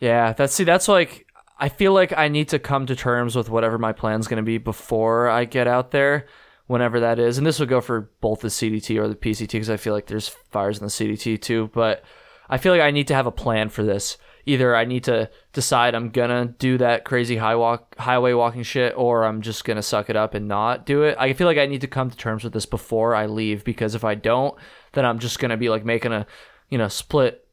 [0.00, 1.26] Yeah, that's see, that's like
[1.58, 4.42] I feel like I need to come to terms with whatever my plan's going to
[4.42, 6.26] be before I get out there,
[6.66, 7.38] whenever that is.
[7.38, 10.06] And this would go for both the CDT or the PCT because I feel like
[10.06, 11.70] there's fires in the CDT too.
[11.74, 12.02] But
[12.48, 14.16] I feel like I need to have a plan for this.
[14.46, 18.92] Either I need to decide I'm gonna do that crazy high walk, highway walking shit,
[18.96, 21.16] or I'm just gonna suck it up and not do it.
[21.18, 23.94] I feel like I need to come to terms with this before I leave because
[23.94, 24.54] if I don't,
[24.92, 26.26] then I'm just gonna be like making a,
[26.68, 27.43] you know, split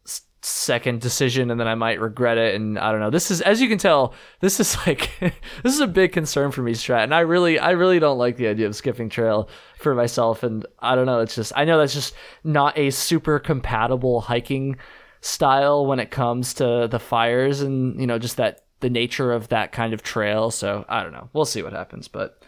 [0.41, 3.09] second decision and then I might regret it and I don't know.
[3.09, 6.61] This is as you can tell, this is like this is a big concern for
[6.61, 7.03] me, Strat.
[7.03, 10.65] And I really I really don't like the idea of skipping trail for myself and
[10.79, 14.77] I don't know, it's just I know that's just not a super compatible hiking
[15.21, 19.47] style when it comes to the fires and you know just that the nature of
[19.49, 20.51] that kind of trail.
[20.51, 21.29] So I don't know.
[21.33, 22.41] We'll see what happens, but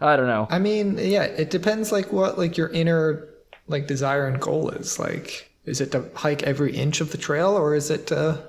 [0.00, 0.46] I don't know.
[0.50, 3.28] I mean, yeah, it depends like what like your inner
[3.68, 4.98] like desire and goal is.
[4.98, 8.42] Like is it to hike every inch of the trail or is it to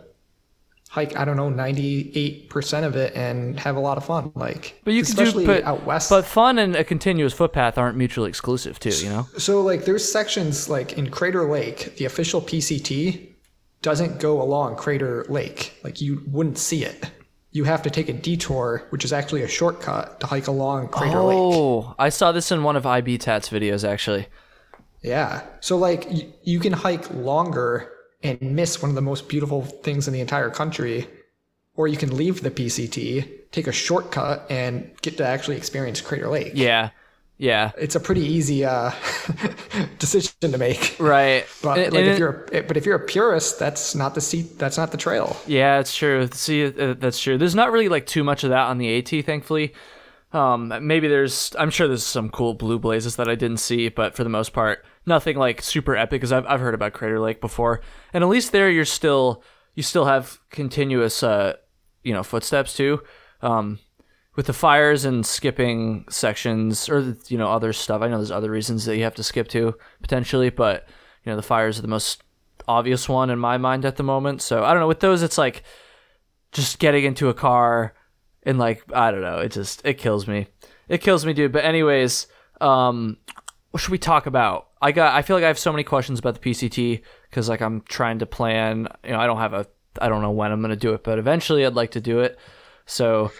[0.89, 4.31] hike I don't know 98% of it and have a lot of fun?
[4.35, 6.09] Like but you can do but, out west.
[6.09, 9.27] but fun and a continuous footpath aren't mutually exclusive too you know?
[9.37, 13.31] So like there's sections like in Crater Lake the official PCT
[13.81, 15.73] doesn't go along Crater Lake.
[15.83, 17.09] Like you wouldn't see it.
[17.53, 21.17] You have to take a detour, which is actually a shortcut to hike along Crater
[21.17, 21.37] oh, Lake.
[21.37, 24.27] Oh, I saw this in one of IBTAT's videos actually.
[25.01, 25.41] Yeah.
[25.59, 27.91] So like y- you can hike longer
[28.23, 31.07] and miss one of the most beautiful things in the entire country,
[31.75, 36.27] or you can leave the PCT, take a shortcut, and get to actually experience Crater
[36.27, 36.53] Lake.
[36.55, 36.91] Yeah.
[37.37, 38.91] Yeah, it's a pretty easy uh,
[39.97, 40.95] decision to make.
[40.99, 44.13] Right, but and, like and if you're, a, but if you're a purist, that's not
[44.13, 44.59] the seat.
[44.59, 45.35] That's not the trail.
[45.47, 46.29] Yeah, it's true.
[46.33, 47.39] See, uh, that's true.
[47.39, 49.73] There's not really like too much of that on the AT, thankfully.
[50.33, 54.15] Um, maybe there's, I'm sure there's some cool blue blazes that I didn't see, but
[54.15, 57.41] for the most part, nothing like super epic because I've, I've heard about Crater Lake
[57.41, 57.81] before.
[58.13, 59.43] And at least there you're still,
[59.75, 61.57] you still have continuous, uh,
[62.03, 63.03] you know, footsteps too.
[63.41, 63.79] Um,
[64.35, 68.01] with the fires and skipping sections or, you know, other stuff.
[68.01, 70.87] I know there's other reasons that you have to skip to potentially, but,
[71.25, 72.23] you know, the fires are the most
[72.67, 74.41] obvious one in my mind at the moment.
[74.41, 74.87] So I don't know.
[74.87, 75.63] With those, it's like
[76.53, 77.93] just getting into a car
[78.43, 79.39] and like, I don't know.
[79.39, 80.47] It just, it kills me.
[80.87, 81.51] It kills me, dude.
[81.51, 82.27] But anyways,
[82.59, 83.17] um,
[83.71, 84.67] what should we talk about?
[84.81, 87.61] I got I feel like I have so many questions about the PCT because like
[87.61, 88.87] I'm trying to plan.
[89.03, 89.67] You know, I don't have a
[89.99, 92.37] I don't know when I'm gonna do it, but eventually I'd like to do it.
[92.85, 93.31] So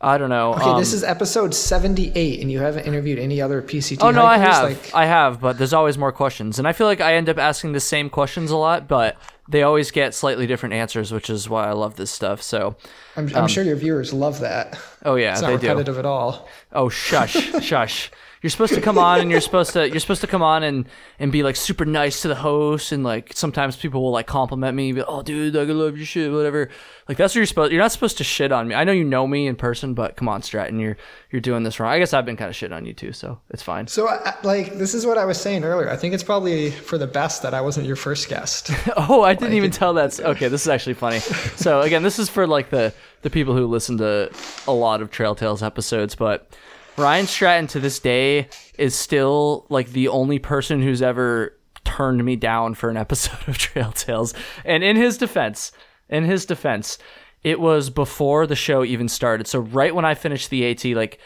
[0.00, 0.54] I don't know.
[0.54, 3.98] Okay, um, this is episode 78, and you haven't interviewed any other PCT.
[4.00, 4.64] Oh no, I have.
[4.64, 4.94] Like...
[4.94, 7.72] I have, but there's always more questions, and I feel like I end up asking
[7.72, 9.16] the same questions a lot, but
[9.48, 12.42] they always get slightly different answers, which is why I love this stuff.
[12.42, 12.76] So
[13.16, 14.78] I'm, I'm um, sure your viewers love that.
[15.04, 15.98] Oh yeah, it's not they repetitive do.
[15.98, 16.48] at all.
[16.72, 17.32] Oh shush,
[17.62, 18.10] shush
[18.46, 20.88] you're supposed to come on and you're supposed to you're supposed to come on and
[21.18, 24.76] and be like super nice to the host and like sometimes people will like compliment
[24.76, 26.68] me, be, like, oh dude, I love your shit, whatever.
[27.08, 27.72] Like that's what you're supposed.
[27.72, 28.76] You're not supposed to shit on me.
[28.76, 30.96] I know you know me in person, but come on, Stratton, you're
[31.32, 31.90] you're doing this wrong.
[31.90, 33.88] I guess I've been kind of shit on you too, so it's fine.
[33.88, 35.90] So I, like this is what I was saying earlier.
[35.90, 38.70] I think it's probably for the best that I wasn't your first guest.
[38.96, 40.20] oh, I didn't like, even tell that.
[40.26, 41.18] Okay, this is actually funny.
[41.18, 44.30] so again, this is for like the the people who listen to
[44.68, 46.48] a lot of Trail Tales episodes, but
[46.96, 52.36] Ryan Stratton to this day is still like the only person who's ever turned me
[52.36, 54.34] down for an episode of Trail Tales.
[54.64, 55.72] And in his defense,
[56.08, 56.98] in his defense,
[57.42, 59.46] it was before the show even started.
[59.46, 61.18] So right when I finished the AT, like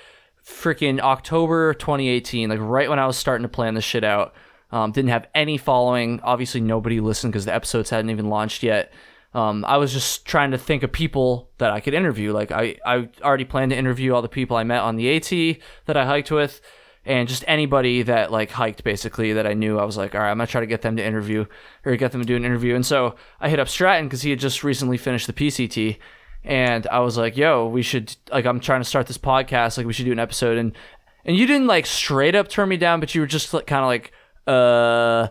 [0.45, 4.35] freaking October 2018, like right when I was starting to plan this shit out,
[4.73, 6.21] um, didn't have any following.
[6.23, 8.93] Obviously, nobody listened because the episodes hadn't even launched yet
[9.33, 12.33] um, I was just trying to think of people that I could interview.
[12.33, 15.59] Like I, I already planned to interview all the people I met on the AT
[15.87, 16.61] that I hiked with,
[17.05, 19.79] and just anybody that like hiked basically that I knew.
[19.79, 21.47] I was like, all right, I'm gonna try to get them to interview
[21.85, 22.75] or get them to do an interview.
[22.75, 25.99] And so I hit up Stratton because he had just recently finished the PCT,
[26.43, 29.77] and I was like, yo, we should like I'm trying to start this podcast.
[29.77, 30.59] Like we should do an episode.
[30.59, 30.77] And
[31.25, 33.83] and you didn't like straight up turn me down, but you were just like, kind
[33.83, 34.13] of like,
[34.47, 35.29] uh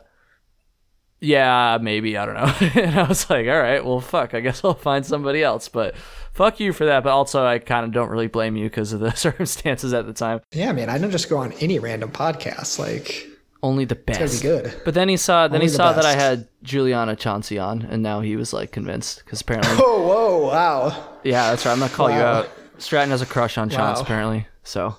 [1.21, 2.81] yeah, maybe I don't know.
[2.81, 5.67] and I was like, all right, well, fuck, I guess I'll find somebody else.
[5.67, 5.95] But
[6.33, 7.03] fuck you for that.
[7.03, 10.13] But also, I kind of don't really blame you because of the circumstances at the
[10.13, 10.41] time.
[10.51, 12.79] Yeah, man, I don't just go on any random podcast.
[12.79, 13.27] Like
[13.61, 14.21] only the best.
[14.21, 14.81] It's gonna be good.
[14.85, 18.01] But then he saw, then only he saw that I had Juliana Chauncey on, and
[18.01, 19.77] now he was like convinced because apparently.
[19.81, 21.17] Oh, whoa, wow.
[21.23, 21.73] Yeah, that's right.
[21.73, 22.15] I'm gonna call wow.
[22.15, 22.49] you out.
[22.77, 24.03] Stratton has a crush on Chance wow.
[24.03, 24.47] apparently.
[24.63, 24.95] So,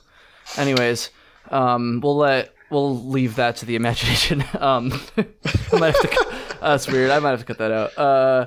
[0.58, 1.10] anyways,
[1.50, 4.44] um, we'll let we'll leave that to the imagination.
[4.60, 6.36] Um, I might have to.
[6.60, 7.10] that's weird.
[7.10, 7.96] I might have to cut that out.
[7.98, 8.46] Uh,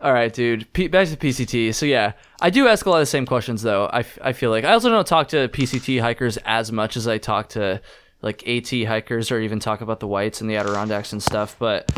[0.00, 0.70] all right, dude.
[0.72, 1.74] P- back to PCT.
[1.74, 3.86] So yeah, I do ask a lot of the same questions though.
[3.86, 7.08] I, f- I feel like I also don't talk to PCT hikers as much as
[7.08, 7.80] I talk to
[8.22, 11.56] like AT hikers or even talk about the whites and the Adirondacks and stuff.
[11.58, 11.90] But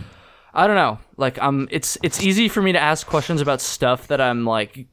[0.55, 0.99] I don't know.
[1.17, 1.69] Like I'm.
[1.71, 4.87] It's it's easy for me to ask questions about stuff that I'm like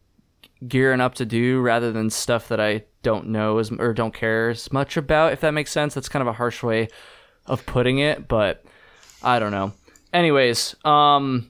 [0.67, 4.49] gearing up to do rather than stuff that I don't know as or don't care
[4.49, 5.31] as much about.
[5.33, 6.89] If that makes sense, that's kind of a harsh way
[7.45, 8.65] of putting it, but
[9.23, 9.71] I don't know.
[10.13, 11.49] Anyways, um,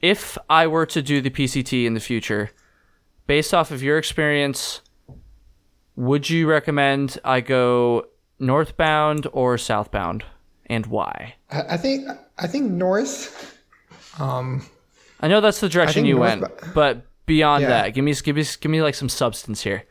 [0.00, 2.50] if I were to do the PCT in the future,
[3.26, 4.80] based off of your experience,
[5.96, 8.06] would you recommend I go
[8.38, 10.24] northbound or southbound,
[10.66, 11.34] and why?
[11.50, 13.58] I think I think north.
[14.18, 14.66] Um,
[15.20, 17.68] I know that's the direction you north- went, but beyond Yeah.
[17.68, 19.84] that, give me give me give me like some substance here.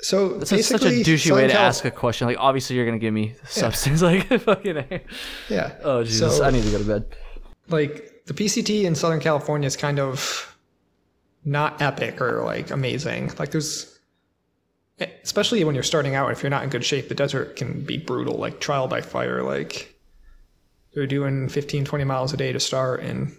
[0.00, 2.26] So It's such a douchey way to Cal- ask a question.
[2.26, 4.02] Like, obviously, you're gonna give me substance.
[4.06, 4.76] Like, fucking.
[4.76, 5.00] A.
[5.48, 5.72] Yeah.
[5.82, 6.36] Oh Jesus!
[6.36, 7.16] So, I need to go to bed.
[7.68, 10.56] like the PCT in Southern California is kind of
[11.44, 13.32] not epic or like amazing.
[13.38, 13.98] Like there's
[15.22, 17.96] especially when you're starting out if you're not in good shape, the desert can be
[17.98, 19.42] brutal, like trial by fire.
[19.42, 19.94] Like
[20.92, 23.36] you're doing 15, 20 miles a day to start and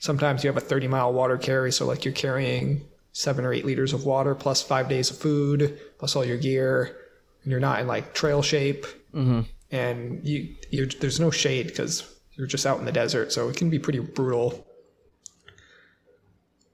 [0.00, 3.64] sometimes you have a 30 mile water carry, so like you're carrying seven or eight
[3.64, 6.96] liters of water plus five days of food plus all your gear
[7.42, 9.42] and you're not in like trail shape mm-hmm.
[9.70, 13.56] and you you're, there's no shade because you're just out in the desert, so it
[13.56, 14.66] can be pretty brutal.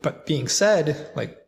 [0.02, 1.46] But being said, like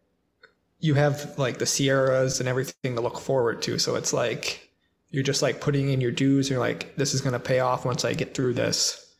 [0.81, 4.69] you have like the Sierras and everything to look forward to, so it's like
[5.11, 6.47] you're just like putting in your dues.
[6.47, 9.15] And you're like, this is gonna pay off once I get through this,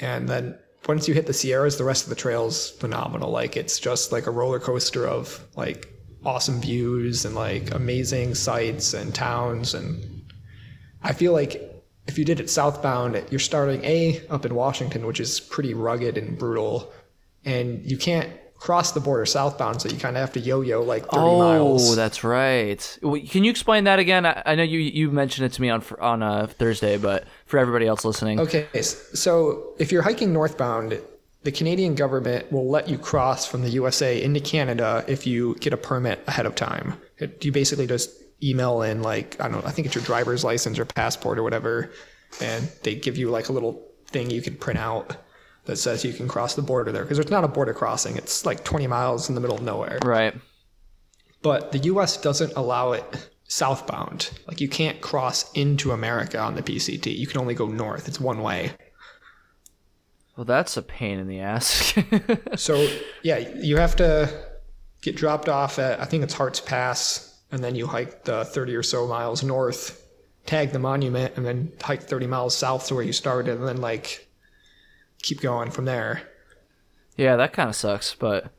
[0.00, 3.30] and then once you hit the Sierras, the rest of the trail's phenomenal.
[3.30, 5.92] Like it's just like a roller coaster of like
[6.24, 10.16] awesome views and like amazing sights and towns and
[11.02, 11.62] I feel like
[12.06, 16.16] if you did it southbound, you're starting A up in Washington, which is pretty rugged
[16.16, 16.92] and brutal,
[17.44, 21.04] and you can't cross the border southbound, so you kind of have to yo-yo like
[21.04, 21.90] 30 Oh, miles.
[21.90, 22.98] Oh, that's right.
[23.28, 24.26] Can you explain that again?
[24.26, 27.58] I, I know you you mentioned it to me on on uh, Thursday, but for
[27.58, 31.00] everybody else listening, Okay, so if you're hiking northbound,
[31.42, 35.72] the Canadian government will let you cross from the USA into Canada if you get
[35.72, 36.94] a permit ahead of time.
[37.18, 38.10] It, you basically just
[38.42, 41.42] email in like I don't know, I think it's your driver's license or passport or
[41.42, 41.90] whatever,
[42.40, 45.16] and they give you like a little thing you can print out
[45.66, 48.16] that says you can cross the border there because it's not a border crossing.
[48.16, 49.98] It's like 20 miles in the middle of nowhere.
[50.04, 50.34] right?
[51.42, 53.04] But the US doesn't allow it
[53.48, 54.30] southbound.
[54.48, 57.16] Like you can't cross into America on the PCT.
[57.16, 58.08] You can only go north.
[58.08, 58.72] It's one way.
[60.36, 61.94] Well, that's a pain in the ass.
[62.56, 62.88] So
[63.22, 64.28] yeah, you have to
[65.02, 68.74] get dropped off at I think it's Hart's Pass, and then you hike the 30
[68.74, 70.04] or so miles north,
[70.46, 73.80] tag the monument, and then hike 30 miles south to where you started, and then
[73.80, 74.25] like
[75.26, 76.22] keep going from there.
[77.16, 78.52] yeah, that kind of sucks, but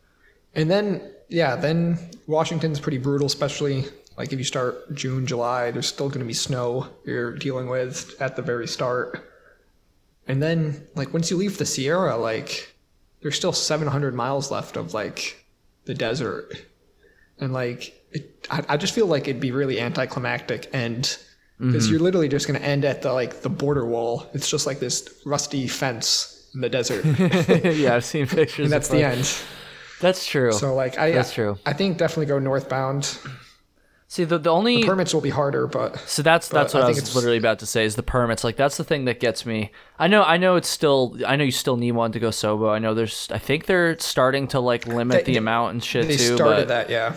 [0.54, 3.86] And then yeah, then Washington's pretty brutal, especially
[4.18, 8.20] like if you start June, July, there's still going to be snow you're dealing with
[8.22, 9.24] at the very start.
[10.28, 12.76] And then like once you leave the Sierra, like
[13.22, 15.46] there's still 700 miles left of like
[15.86, 16.54] the desert.
[17.40, 21.18] And like it, I, I just feel like it'd be really anticlimactic and
[21.60, 21.92] because mm-hmm.
[21.92, 24.28] you're literally just going to end at the like the border wall.
[24.34, 27.06] It's just like this rusty fence in the desert.
[27.76, 28.66] yeah, I've seen pictures.
[28.66, 29.32] And that's the end.
[30.02, 30.52] That's true.
[30.52, 31.58] So like I That's true.
[31.66, 33.18] I think definitely go northbound.
[34.10, 36.90] See, the the only Permits will be harder, but So that's that's what I I,
[36.90, 38.44] was it's- literally about to say is the permits.
[38.44, 39.72] Like that's the thing that gets me.
[40.00, 42.72] I know I know it's still I know you still need one to go Sobo.
[42.72, 46.08] I know there's I think they're starting to like limit They- the amount and shit
[46.08, 46.36] they too.
[46.36, 46.90] started But that.
[46.90, 47.16] Yeah,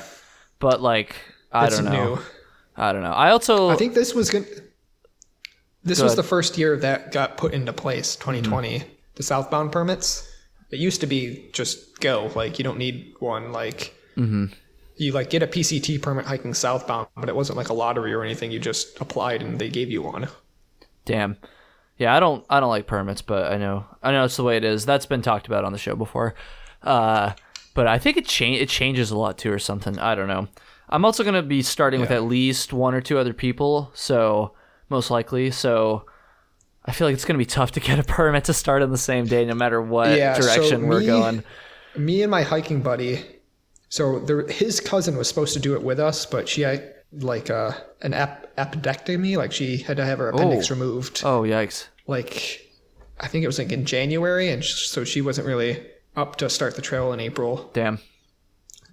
[0.59, 1.17] but like
[1.53, 2.15] I it's don't know.
[2.17, 2.21] new.
[2.77, 3.13] I don't know.
[3.13, 4.47] I also I think this was good.
[5.85, 6.25] This Go was ahead.
[6.25, 8.81] the first year that got put into place, 2020.
[8.81, 8.89] Mm-hmm.
[9.17, 10.27] The southbound permits.
[10.71, 13.53] It used to be just go, like you don't need one.
[13.53, 14.47] Like Mm-hmm.
[14.97, 18.23] you like get a PCT permit hiking southbound, but it wasn't like a lottery or
[18.23, 18.51] anything.
[18.51, 20.29] You just applied and they gave you one.
[21.05, 21.37] damn.
[21.97, 24.57] Yeah, I don't I don't like permits, but I know I know it's the way
[24.57, 24.85] it is.
[24.87, 26.35] That's been talked about on the show before.
[26.83, 27.33] Uh
[27.75, 29.99] but I think it change it changes a lot too or something.
[29.99, 30.49] I don't know.
[30.89, 34.55] I'm also going to be starting with at least one or two other people, so
[34.89, 35.53] most likely.
[35.53, 36.05] So
[36.91, 38.91] I feel like it's going to be tough to get a permit to start on
[38.91, 41.45] the same day no matter what Yeah, so direction we're me- going.
[41.97, 43.25] me and my hiking buddy
[43.89, 47.49] so there, his cousin was supposed to do it with us but she had like
[47.49, 47.73] uh,
[48.03, 50.75] an ap- appendectomy like she had to have her appendix Oh.
[50.75, 51.87] removed Oh, yikes.
[52.09, 52.67] like
[53.21, 55.81] i think it was like in january and sh- so she wasn't really
[56.17, 58.01] up to start the trail in april Damn.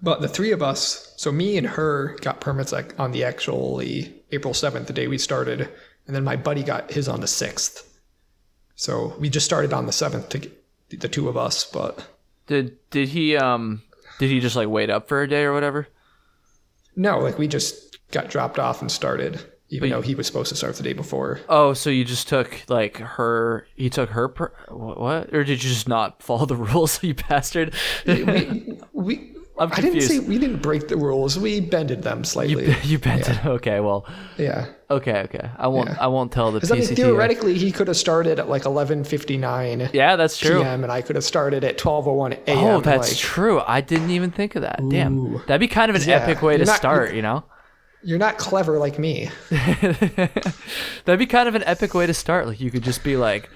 [0.04, 4.14] but the three of us so me and her got permits like on the actually
[4.32, 5.62] april 7th the day we started
[6.06, 7.84] and then my buddy got his on the 6th
[8.78, 10.54] so we just started on the 7th to get
[11.02, 12.08] the two of us but
[12.48, 13.82] Did did he um
[14.20, 15.90] did he just like wait up for a day or whatever?
[16.96, 20.50] No, like we just got dropped off and started, even But though he was supposed
[20.50, 21.40] to start the day before.
[21.50, 25.34] Oh, so you just took like her he took her per, what, what?
[25.34, 27.76] Or did you just not follow the rules, you bastard?
[28.08, 31.38] we, we I'm I didn't say we didn't break the rules.
[31.40, 32.76] We bended them slightly.
[32.84, 33.46] you bent it.
[33.46, 34.06] Okay, well.
[34.38, 35.50] yeah, Okay, okay.
[35.58, 35.98] I won't Yeah.
[36.00, 36.96] I won't tell the because I mean, PCT.
[36.96, 40.62] theoretically, he could have started at like 11:59 yeah, that's true.
[40.62, 40.84] p.m.
[40.84, 42.58] and I could have started at 12:01 a.m.
[42.58, 43.62] Oh, that's like, true.
[43.68, 44.80] I didn't even think of that.
[44.90, 45.34] Damn.
[45.48, 47.44] That'd be kind of an Yeah, epic way to you're not- start, you know?
[48.04, 49.30] You're not clever like me.
[49.50, 52.48] That'd be kind of an epic way to start.
[52.48, 53.50] Like you could just be like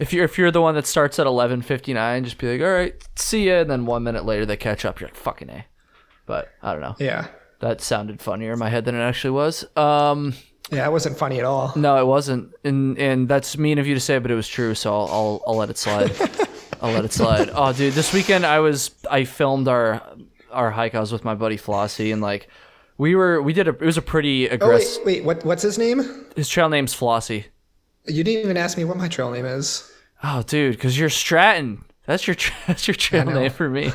[0.00, 2.60] If you're if you're the one that starts at eleven fifty nine, just be like,
[2.66, 4.98] all right, see ya, and then one minute later they catch up.
[5.00, 5.66] You're like, fucking a.
[6.26, 6.96] But I don't know.
[6.98, 7.26] Yeah.
[7.60, 9.64] That sounded funnier in my head than it actually was.
[9.76, 10.34] Um,
[10.72, 11.72] Yeah, it wasn't funny at all.
[11.76, 14.74] no, it wasn't, and and that's mean of you to say, but it was true.
[14.74, 16.12] So I'll I'll, I'll let it slide.
[16.80, 17.50] I'll let it slide.
[17.52, 20.00] Oh, dude, this weekend I was I filmed our
[20.50, 20.94] our hike.
[20.94, 22.48] I was with my buddy Flossie, and like
[22.96, 25.04] we were we did a it was a pretty Oh, wait, aggressive.
[25.04, 26.24] wait, what, what's his name?
[26.36, 27.44] His trail name's Flossie.
[28.06, 29.89] You didn't even ask me what my trail name is.
[30.22, 31.84] Oh, dude, because you're Stratton.
[32.06, 33.92] That's your tra- that's your trail name for me.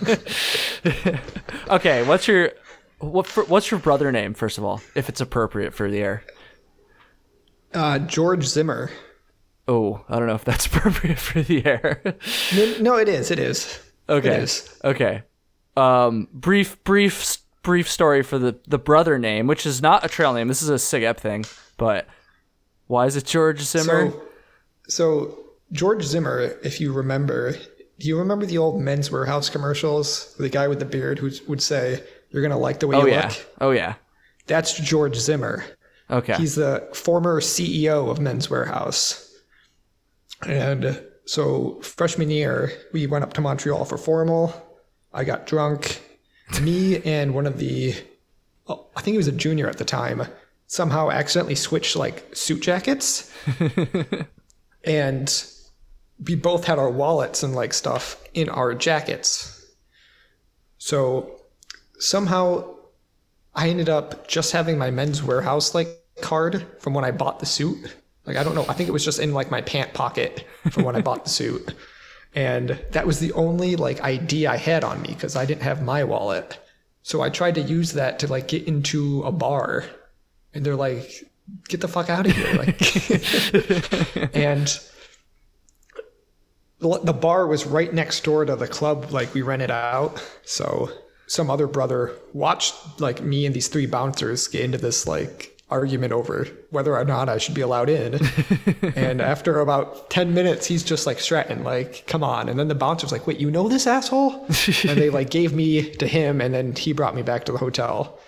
[1.70, 2.52] okay, what's your
[3.00, 6.24] what for, what's your brother name first of all, if it's appropriate for the air?
[7.74, 8.90] Uh, George Zimmer.
[9.68, 12.02] Oh, I don't know if that's appropriate for the air.
[12.56, 13.32] No, no, it is.
[13.32, 13.82] It is.
[14.08, 14.80] okay, It is.
[14.84, 15.24] okay.
[15.76, 20.34] Um, brief, brief, brief story for the the brother name, which is not a trail
[20.34, 20.48] name.
[20.48, 21.44] This is a Sig Ep thing,
[21.78, 22.08] but
[22.88, 24.12] why is it George Zimmer?
[24.12, 24.22] So,
[24.88, 27.54] so George Zimmer, if you remember,
[28.00, 30.36] do you remember the old Men's Wearhouse commercials?
[30.38, 33.12] The guy with the beard who would say, "You're gonna like the way oh you
[33.12, 33.96] yeah, look." oh yeah.
[34.48, 35.66] That's George Zimmer.
[36.10, 36.36] Okay.
[36.36, 39.32] He's the former CEO of Men's Wearhouse.
[40.46, 44.54] And so freshman year, we went up to Montreal for formal.
[45.14, 46.02] I got drunk.
[46.62, 47.96] Me and one of the,
[48.68, 50.24] oh, I think he was a junior at the time,
[50.68, 53.32] somehow accidentally switched like suit jackets.
[54.84, 55.46] and
[56.24, 59.52] we both had our wallets and like stuff in our jackets.
[60.78, 61.42] So
[62.00, 62.76] somehow
[63.54, 65.90] I ended up just having my men's Wearhouse like
[66.22, 67.96] card from when I bought the suit.
[68.26, 70.84] Like I don't know, I think it was just in like my pant pocket from
[70.84, 71.74] when I bought the suit.
[72.34, 75.82] And that was the only like ID I had on me because I didn't have
[75.84, 76.60] my wallet.
[77.04, 79.86] So I tried to use that to like get into a bar.
[80.54, 81.24] And they're like,
[81.68, 82.56] get the fuck out of here.
[82.56, 84.80] Like and
[87.04, 90.90] the bar was right next door to the club like we rented out so
[91.28, 96.14] some other brother watched like me and these three bouncers get into this like argument
[96.14, 98.20] over whether or not I should be allowed in.
[98.96, 102.50] and after about 10 minutes, he's just like Stratton, like, come on.
[102.50, 104.46] And then the bouncer's like, wait, you know this asshole?
[104.88, 107.58] and they like gave me to him and then he brought me back to the
[107.58, 108.20] hotel.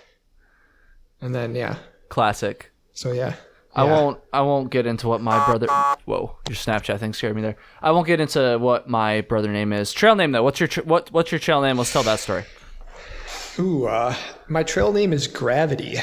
[1.21, 1.77] And then, yeah.
[2.09, 2.71] Classic.
[2.93, 3.35] So, yeah.
[3.77, 3.91] I Yeah.
[3.91, 4.19] won't.
[4.33, 5.67] I won't get into what my brother.
[6.05, 7.57] Whoa, your Snapchat thing scared me there.
[7.81, 9.93] I won't get into what my brother name is.
[9.93, 10.43] Trail name though.
[10.43, 11.11] What's your tr- what?
[11.11, 11.77] What's your trail name?
[11.77, 12.43] Let's tell that story.
[13.59, 14.15] Ooh, uh,
[14.47, 15.97] my trail name is Gravity.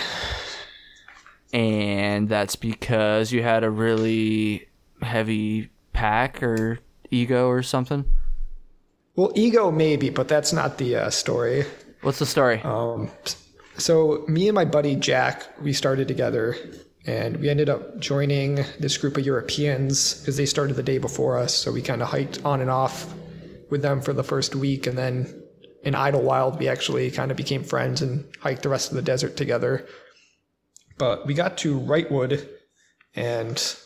[1.53, 4.68] And that's because you had a really
[5.03, 8.05] heavy pack or ego or something.
[9.14, 11.64] Well, ego maybe, but that's not the uh, story.
[12.03, 12.61] What's the story?
[12.62, 13.09] Um,
[13.79, 16.57] so me and my buddy Jack, we started together,
[17.07, 21.38] and we ended up joining this group of Europeans because they started the day before
[21.38, 21.55] us.
[21.55, 23.12] So we kind of hiked on and off
[23.70, 25.42] with them for the first week, and then
[25.82, 29.36] in Idyllwild, we actually kind of became friends and hiked the rest of the desert
[29.36, 29.86] together.
[30.96, 32.48] But we got to Wrightwood,
[33.14, 33.76] and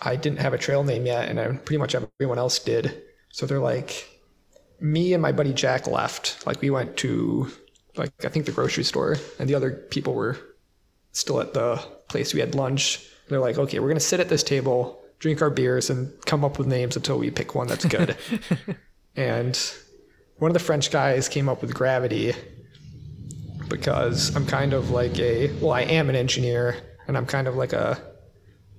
[0.00, 3.02] I didn't have a trail name yet, and I, pretty much everyone else did.
[3.30, 4.08] So they're like,
[4.80, 6.46] me and my buddy Jack left.
[6.46, 7.50] Like we went to
[7.96, 10.38] like I think the grocery store, and the other people were
[11.12, 11.76] still at the
[12.08, 12.34] place.
[12.34, 13.06] We had lunch.
[13.28, 16.58] They're like, okay, we're gonna sit at this table, drink our beers, and come up
[16.58, 18.16] with names until we pick one that's good.
[19.16, 19.58] and
[20.38, 22.34] one of the French guys came up with gravity
[23.68, 27.56] because I'm kind of like a well, I am an engineer, and I'm kind of
[27.56, 28.00] like a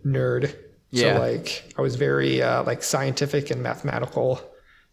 [0.05, 0.55] nerd.
[0.91, 1.15] Yeah.
[1.15, 4.41] So like I was very uh, like scientific and mathematical.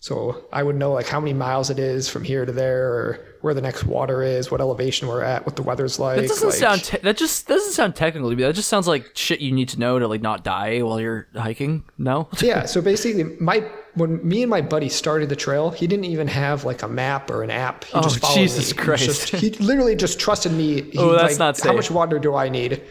[0.02, 3.20] So I would know like how many miles it is from here to there, or
[3.42, 6.16] where the next water is, what elevation we're at, what the weather's like.
[6.22, 6.84] that doesn't like- sound.
[6.84, 8.42] Te- that just doesn't sound technical to me.
[8.42, 11.28] That just sounds like shit you need to know to like not die while you're
[11.34, 11.84] hiking.
[11.98, 12.30] No.
[12.40, 12.64] yeah.
[12.64, 13.58] So basically, my
[13.94, 17.30] when me and my buddy started the trail, he didn't even have like a map
[17.30, 17.84] or an app.
[17.84, 18.80] He Oh, just followed Jesus me.
[18.80, 19.04] He Christ.
[19.28, 20.80] just- He, literally just trusted me.
[20.92, 22.82] He, Oh, that's like, not How much water do I need?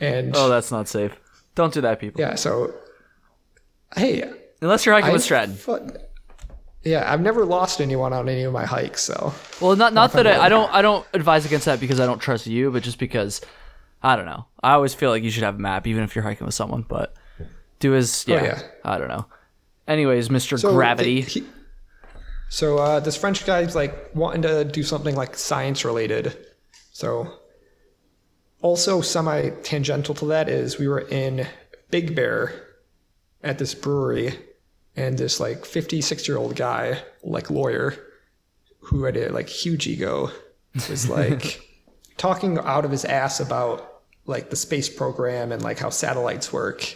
[0.00, 1.16] And Oh, that's not safe.
[1.56, 2.20] Don't do that, people.
[2.20, 2.72] yeah, so
[3.96, 4.30] hey,
[4.60, 5.56] Unless you're hiking with I've Stratton.
[6.84, 10.26] Yeah, I've never lost anyone on any of my hikes, so Well, not not that
[10.26, 10.44] I.
[10.44, 13.40] I don't I don't advise against that because I don't trust you, but just because
[14.02, 14.44] I don't know.
[14.62, 16.84] I always feel like you should have a map, even if you're hiking with someone.
[16.86, 17.14] But
[17.78, 18.62] do as yeah, Oh, yeah.
[18.84, 19.26] I don't know.
[19.88, 20.58] Anyways, Mr.
[20.58, 21.22] So Gravity.
[21.22, 21.46] the- he-
[22.50, 26.36] so uh, this French guy's like wanting to do something like science related.
[26.92, 27.32] So
[28.60, 31.46] also semi tangential to that is we were in
[31.90, 32.52] Big Bear
[33.42, 34.38] at this brewery,
[34.96, 37.94] and this like 56 year old guy, like lawyer,
[38.80, 40.30] who had a like huge ego,
[40.88, 41.60] was like
[42.16, 46.94] talking out of his ass about like the space program and like how satellites work,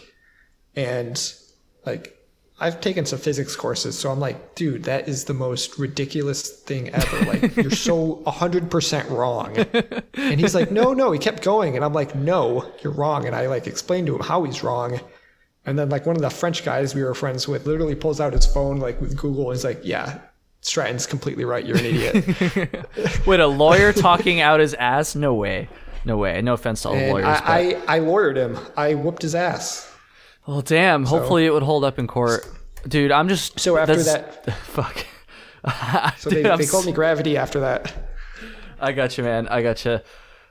[0.75, 1.33] and
[1.85, 2.19] like
[2.61, 6.89] I've taken some physics courses, so I'm like, dude, that is the most ridiculous thing
[6.89, 7.25] ever.
[7.25, 9.57] Like, you're so 100% wrong.
[10.15, 11.13] And he's like, no, no.
[11.13, 11.77] He kept going.
[11.77, 13.25] And I'm like, no, you're wrong.
[13.25, 14.99] And I like explained to him how he's wrong.
[15.69, 18.33] And then like one of the French guys we were friends with literally pulls out
[18.33, 20.19] his phone like with Google and is like, yeah,
[20.61, 21.63] Stratton's completely right.
[21.63, 22.87] You're an idiot.
[23.27, 25.13] Wait, a lawyer talking out his ass?
[25.15, 25.69] No way.
[26.05, 26.41] No way.
[26.41, 27.27] No offense to all and lawyers.
[27.27, 27.89] I, but...
[27.89, 28.57] I, I lawyered him.
[28.75, 29.93] I whooped his ass.
[30.47, 31.05] Well, damn.
[31.05, 32.49] Hopefully, it would hold up in court,
[32.87, 33.11] dude.
[33.11, 35.05] I'm just So after that's- that, fuck.
[36.17, 37.93] so Dude, they, they called me Gravity after that.
[38.79, 39.47] I got you, man.
[39.49, 39.99] I got you.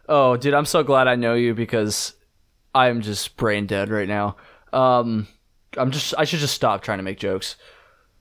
[0.08, 2.14] Oh, dude, I'm so glad I know you because
[2.72, 4.36] I'm just brain dead right now.
[4.72, 5.26] Um,
[5.76, 7.56] I'm just I should just stop trying to make jokes,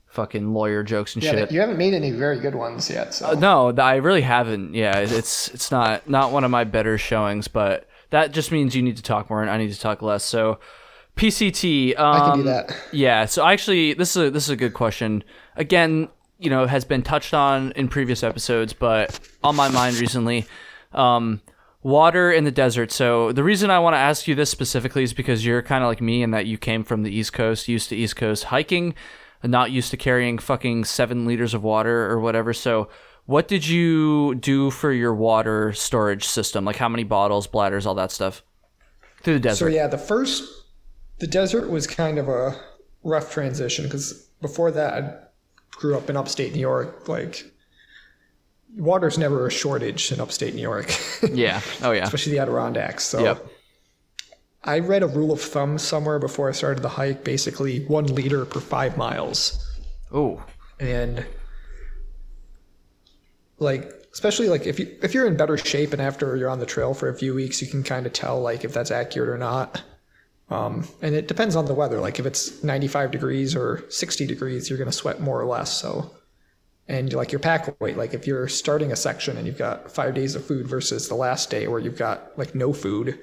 [0.06, 1.50] fucking lawyer jokes and shit.
[1.50, 3.14] you haven't made any very good ones yet.
[3.14, 4.74] So No, I really haven't.
[4.74, 8.82] Yeah, it's it's not not one of my better showings, but that just means you
[8.82, 10.24] need to talk more and I need to talk less.
[10.24, 10.60] So,
[11.16, 11.98] PCT.
[11.98, 12.74] Um, I can do that.
[12.92, 13.26] Yeah.
[13.26, 15.24] So actually, this is a, this is a good question.
[15.56, 20.46] Again, you know, has been touched on in previous episodes, but on my mind recently.
[20.92, 21.42] Um,
[21.82, 22.90] water in the desert.
[22.90, 25.88] So the reason I want to ask you this specifically is because you're kind of
[25.88, 28.94] like me in that you came from the East Coast, used to East Coast hiking,
[29.42, 32.52] not used to carrying fucking seven liters of water or whatever.
[32.52, 32.88] So
[33.26, 36.64] what did you do for your water storage system?
[36.64, 38.42] Like how many bottles, bladders, all that stuff
[39.22, 39.66] through the desert?
[39.66, 40.44] So yeah, the first,
[41.18, 42.58] the desert was kind of a
[43.04, 45.14] rough transition because before that, I
[45.72, 47.08] grew up in upstate New York.
[47.08, 47.52] Like,
[48.78, 50.90] water's never a shortage in upstate New York,
[51.32, 51.60] yeah.
[51.82, 52.04] Oh yeah.
[52.04, 53.04] especially the Adirondacks.
[53.04, 53.46] So Yep.
[54.64, 58.44] I read a rule of thumb somewhere before I started the hike, basically one liter
[58.44, 59.64] per five miles.
[60.12, 60.42] Oh.
[60.80, 61.26] and
[63.58, 66.66] like especially like if you if you're in better shape and after you're on the
[66.66, 69.38] trail for a few weeks you can kind of tell like if that's accurate or
[69.38, 69.82] not
[70.50, 74.70] um, and it depends on the weather like if it's 95 degrees or 60 degrees
[74.70, 76.10] you're going to sweat more or less so
[76.88, 77.96] and like your pack weight.
[77.96, 81.14] Like if you're starting a section and you've got five days of food versus the
[81.14, 83.18] last day where you've got like no food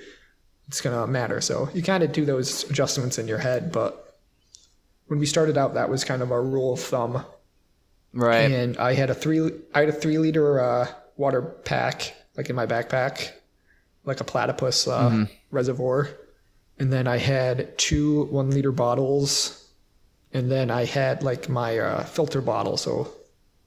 [0.67, 1.41] it's to matter.
[1.41, 4.17] So you kind of do those adjustments in your head but
[5.07, 7.25] when we started out that was kind of our rule of thumb.
[8.13, 8.49] Right.
[8.49, 10.87] and I had a three I had a three liter uh,
[11.17, 13.31] water pack like in my backpack,
[14.03, 16.09] like a platypus uh, reservoir,
[16.77, 19.69] and then I had two one liter bottles,
[20.33, 22.77] and then I had like my uh, filter bottle.
[22.77, 23.11] So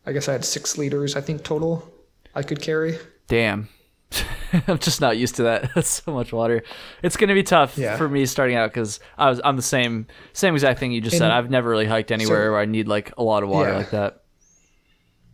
[0.08, 1.88] I guess I had six liters I think total
[2.34, 2.98] I could carry.
[3.26, 3.68] Damn.
[4.66, 5.70] I'm just not used to that.
[5.74, 6.62] That's so much water.
[7.02, 7.96] It's gonna be tough Yeah.
[7.96, 11.18] for me starting out because I was I'm the same same exact thing you just
[11.18, 11.30] said.
[11.30, 13.76] I've never really hiked anywhere where I need like a lot of water Yeah.
[13.76, 14.22] like that.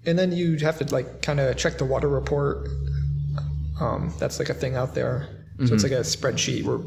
[0.07, 2.69] And then you'd have to like kind of check the water report.
[3.81, 5.29] Um, that's like a thing out there.
[5.67, 6.79] So it's like a spreadsheet where.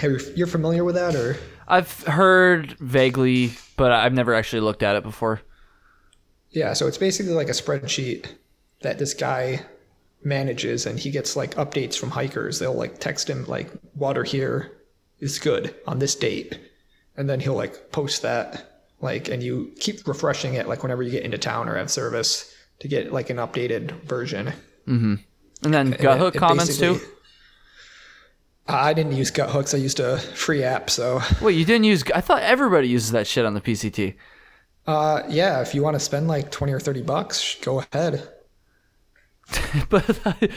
[0.00, 1.36] Have you, you're familiar with that or?
[1.66, 5.40] I've heard vaguely, but I've never actually looked at it before.
[6.50, 8.26] Yeah, so it's basically like a spreadsheet
[8.80, 9.62] that this guy
[10.22, 12.58] manages and he gets like updates from hikers.
[12.58, 14.72] They'll like text him like water here
[15.20, 16.58] is good on this date.
[17.16, 21.10] And then he'll like post that like and you keep refreshing it like whenever you
[21.10, 24.52] get into town or have service to get like an updated version.
[24.86, 25.20] Mhm.
[25.64, 27.00] And then Guthook comments too.
[28.66, 29.72] I didn't use Guthooks.
[29.72, 32.04] I used a free app, so Wait, you didn't use?
[32.14, 34.14] I thought everybody uses that shit on the PCT.
[34.88, 35.60] Uh, yeah.
[35.60, 38.26] If you want to spend like twenty or thirty bucks, go ahead.
[39.90, 40.04] but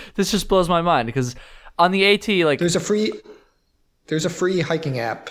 [0.15, 1.35] this just blows my mind because
[1.77, 3.11] on the AT, like There's a free
[4.07, 5.29] there's a free hiking app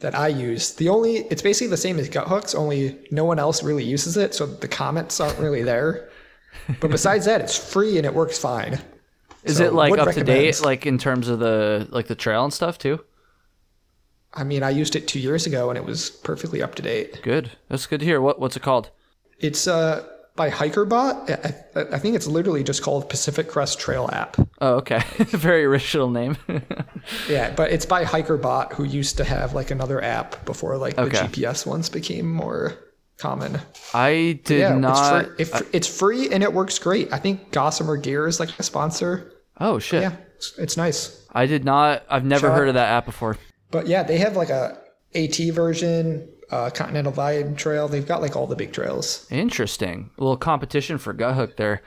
[0.00, 0.74] that I use.
[0.74, 4.34] The only it's basically the same as Guthooks, only no one else really uses it,
[4.34, 6.10] so the comments aren't really there.
[6.80, 8.80] But besides that, it's free and it works fine.
[9.44, 12.44] is so it like up to date, like in terms of the like the trail
[12.44, 13.04] and stuff too?
[14.32, 17.20] I mean, I used it two years ago and it was perfectly up to date.
[17.22, 17.50] Good.
[17.68, 18.20] That's good to hear.
[18.20, 18.90] What what's it called?
[19.38, 20.06] It's uh
[20.36, 21.74] by HikerBot.
[21.76, 24.36] I, I, think it's literally just called Pacific Crest Trail app.
[24.62, 25.00] Oh, okay.
[25.18, 26.36] Very original name.
[27.28, 31.06] Yeah, but it's by HikerBot, who used to have like another app before like the
[31.06, 32.74] GPS ones became more
[33.16, 33.58] common.
[33.94, 35.26] I did yeah, not.
[35.38, 35.66] It's free.
[35.66, 37.12] It, it's free and it works great.
[37.12, 39.32] I think Gossamer Gear is like a sponsor.
[39.58, 40.02] Oh shit.
[40.02, 41.26] Yeah, it's, it's nice.
[41.32, 42.04] I did not.
[42.08, 43.36] I've never Shout heard out- of that app before.
[43.70, 44.78] But yeah, they have like a
[45.14, 47.88] AT version, uh, Continental Divide Trail.
[47.88, 49.26] They've got like all the big trails.
[49.30, 50.10] Interesting.
[50.18, 51.82] A little competition for Guthook there.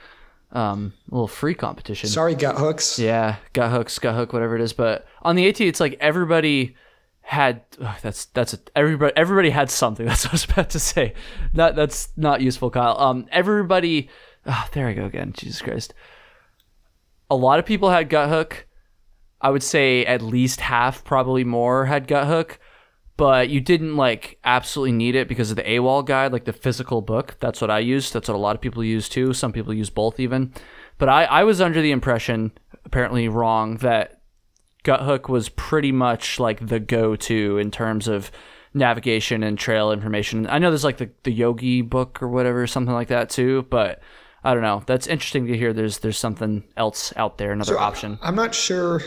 [0.52, 2.08] Um, a little free competition.
[2.08, 2.98] Sorry, Guthooks.
[2.98, 4.72] Yeah, Guthooks, gut hook, whatever it is.
[4.72, 6.76] But on the AT, it's like everybody
[7.22, 7.62] had.
[8.02, 9.12] that's that's a, everybody.
[9.16, 10.06] Everybody had something.
[10.14, 11.14] That's what I was about to say.
[11.54, 12.96] That that's not useful, Kyle.
[13.00, 14.08] Um, everybody.
[14.46, 15.32] ah, there I go again.
[15.36, 15.92] Jesus Christ.
[17.30, 18.64] A lot of people had Guthook.
[19.44, 22.56] I would say at least half, probably more, had Guthook.
[23.16, 27.00] but you didn't like absolutely need it because of the AWOL guide, like the physical
[27.00, 27.36] book.
[27.40, 28.12] That's what I used.
[28.12, 29.32] That's what a lot of people use too.
[29.32, 30.52] Some people use both even.
[30.98, 32.52] But I, I was under the impression,
[32.84, 34.20] apparently wrong, that
[34.84, 38.30] Guthook was pretty much like the go to in terms of
[38.74, 40.46] navigation and trail information.
[40.48, 44.00] I know there's like the, the Yogi book or whatever, something like that too, but
[44.42, 44.82] I don't know.
[44.86, 48.18] That's interesting to hear there's there's something else out there, another So, option.
[48.22, 49.00] I'm not sure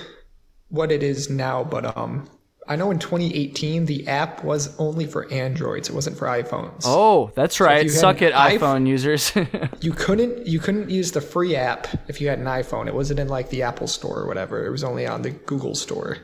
[0.69, 2.29] what it is now, but um,
[2.67, 5.87] I know in 2018 the app was only for Androids.
[5.89, 6.81] It wasn't for iPhones.
[6.85, 7.83] Oh, that's right.
[7.85, 9.31] you Suck it, iPh- iPhone users.
[9.81, 12.87] You couldn't you couldn't use the free app if you had an iPhone.
[12.87, 14.65] It wasn't in like the Apple Store or whatever.
[14.65, 16.17] It was only on the Google Store.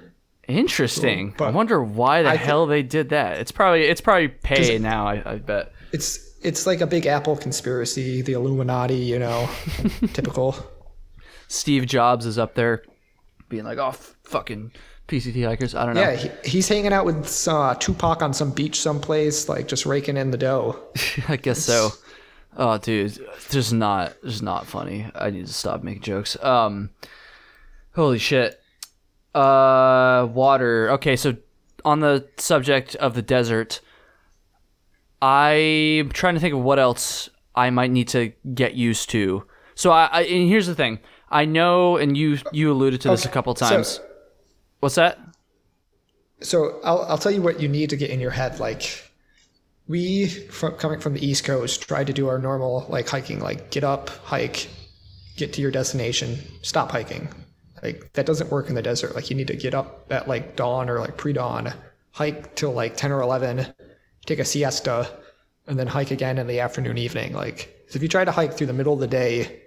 [0.47, 1.29] Interesting.
[1.35, 3.37] I But wonder why the I hell they did that.
[3.39, 5.07] It's probably it's probably pay now.
[5.07, 5.71] I, I bet.
[5.93, 9.47] It's it's like a big Apple conspiracy, the Illuminati, you know,
[10.13, 10.55] typical.
[11.47, 12.83] Steve Jobs is up there,
[13.47, 13.93] being like, "Oh,
[14.23, 14.71] fucking
[15.07, 16.01] PCT hikers." I don't know.
[16.01, 20.17] Yeah, he, he's hanging out with uh, Tupac on some beach someplace, like just raking
[20.17, 20.79] in the dough.
[21.27, 21.89] I guess so.
[22.55, 23.17] Oh, dude,
[23.49, 25.07] there's not, there's not funny.
[25.15, 26.37] I need to stop making jokes.
[26.43, 26.91] Um,
[27.95, 28.61] holy shit.
[29.33, 30.91] Uh, water.
[30.91, 31.35] Okay, so
[31.83, 33.81] on the subject of the desert,
[35.21, 39.45] I'm trying to think of what else I might need to get used to.
[39.75, 40.99] So I, I and here's the thing.
[41.31, 43.99] I know, and you you alluded to this a Okay, couple so- times.
[44.83, 45.17] What's that?
[46.41, 48.59] So I'll I'll tell you what you need to get in your head.
[48.59, 49.09] Like
[49.87, 53.71] we, from, coming from the East Coast, tried to do our normal like hiking, like
[53.71, 54.67] get up, hike,
[55.37, 57.29] get to your destination, stop hiking.
[57.81, 59.15] Like that doesn't work in the desert.
[59.15, 61.71] Like you need to get up at like dawn or like pre-dawn,
[62.11, 63.65] hike till like ten or eleven,
[64.25, 65.09] take a siesta,
[65.65, 67.31] and then hike again in the afternoon, evening.
[67.31, 69.62] Like so if you try to hike through the middle of the day,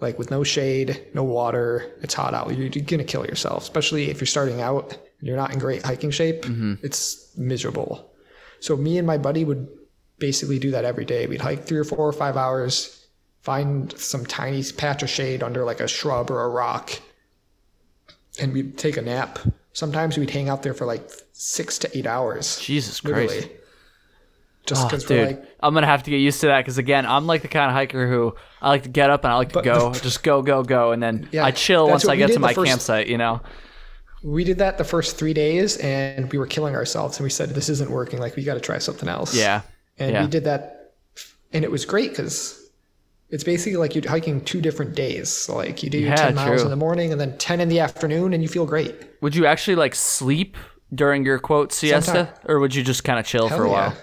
[0.00, 2.48] like with no shade, no water, it's hot out.
[2.56, 5.82] You're, you're gonna kill yourself, especially if you're starting out and you're not in great
[5.82, 6.42] hiking shape.
[6.42, 6.74] Mm-hmm.
[6.82, 8.12] It's miserable.
[8.60, 9.68] So me and my buddy would
[10.18, 11.26] basically do that every day.
[11.26, 13.06] We'd hike three or four or five hours,
[13.42, 16.92] find some tiny patch of shade under like a shrub or a rock,
[18.38, 19.38] and we'd take a nap.
[19.72, 22.58] Sometimes we'd hang out there for like six to eight hours.
[22.60, 23.48] Jesus Christ.
[24.66, 26.78] Just ah, Oh, because dude, like, I'm gonna have to get used to that because
[26.78, 29.36] again, I'm like the kind of hiker who I like to get up and I
[29.36, 32.16] like to go, the- just go, go, go, and then Yeah, I chill once I
[32.16, 33.06] get to my first- campsite.
[33.06, 33.40] You know,
[34.22, 37.50] we did that the first three days and we were killing ourselves and we said,
[37.50, 38.18] this isn't working.
[38.18, 39.34] Like, we got to try something else.
[39.36, 39.60] yeah,
[39.98, 40.22] And yeah.
[40.24, 40.92] we did that,
[41.52, 42.60] and it was great because
[43.30, 45.48] it's basically like you're hiking two different days.
[45.48, 46.64] Like you do your Yeah, 10 miles true.
[46.64, 48.94] in the morning and then 10 in the afternoon, and you feel great.
[49.20, 50.56] Would you actually like sleep
[50.94, 53.68] during your quote siesta, Sometime- or would you just kind of chill Hell for a
[53.68, 53.72] yeah.
[53.88, 53.94] while?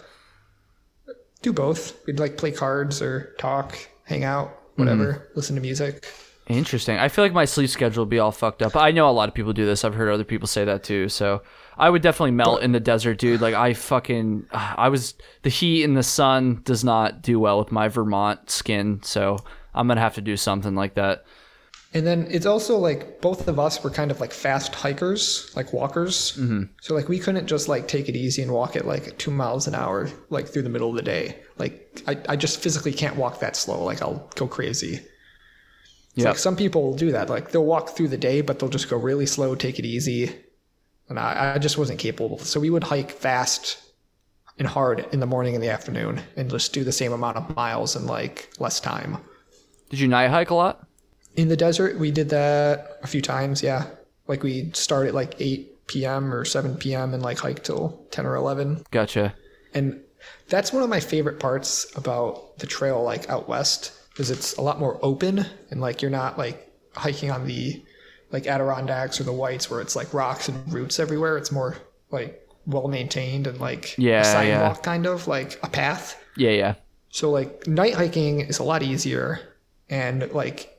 [1.44, 2.04] Do both.
[2.08, 5.24] We'd like play cards or talk, hang out, whatever, Mm-hmm.
[5.36, 6.06] listen to music.
[6.48, 6.98] Interesting.
[6.98, 8.76] I feel like my sleep schedule would be all fucked up.
[8.76, 9.86] I know a lot of people do this.
[9.86, 11.08] I've heard other people say that too.
[11.08, 11.42] So
[11.78, 13.40] I would definitely melt in the desert, dude.
[13.40, 15.14] Like I fucking, I was
[15.44, 19.00] the heat and the sun does not do well with my Vermont skin.
[19.04, 19.38] So
[19.74, 21.24] I'm gonna have to do something like that.
[21.94, 25.74] And then it's also like both of us were kind of like fast hikers, like
[25.74, 26.36] walkers.
[26.38, 26.64] Mm-hmm.
[26.82, 29.68] So like we couldn't just like take it easy and walk at like two miles
[29.68, 31.38] an hour, like through the middle of the day.
[31.58, 33.84] Like I, I just physically can't walk that slow.
[33.84, 35.02] Like I'll go crazy.
[36.16, 36.30] Yeah.
[36.30, 37.30] like some people will do that.
[37.30, 40.36] Like they'll walk through the day, but they'll just go really slow, take it easy.
[41.10, 42.40] And I, I just wasn't capable.
[42.40, 43.78] So we would hike fast
[44.58, 47.56] and hard in the morning and the afternoon and just do the same amount of
[47.56, 49.18] miles in like less time.
[49.90, 50.88] Did you night hike a lot?
[51.36, 53.64] In the desert, we did that a few times.
[53.64, 53.86] Yeah,
[54.28, 56.34] like we start at like 8 p.m.
[56.34, 57.14] or 7 p.m.
[57.14, 58.86] and like hike till 10 or 11.
[58.92, 59.34] Gotcha.
[59.74, 60.00] And
[60.48, 64.62] that's one of my favorite parts about the trail, like out west, is it's a
[64.62, 67.84] lot more open and like you're not like hiking on the
[68.32, 71.38] like Adirondacks or the Whites where it's like rocks and roots everywhere.
[71.38, 71.76] It's more
[72.12, 74.82] like well maintained and like Yeah, a sidewalk yeah.
[74.84, 76.24] kind of like a path.
[76.38, 76.76] Yeah, yeah.
[77.10, 79.40] So like night hiking is a lot easier
[79.90, 80.73] and like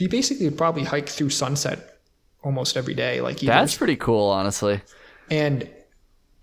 [0.00, 1.98] we basically would probably hike through sunset
[2.42, 3.20] almost every day.
[3.20, 4.80] Like That's pretty cool, honestly.
[5.30, 5.68] and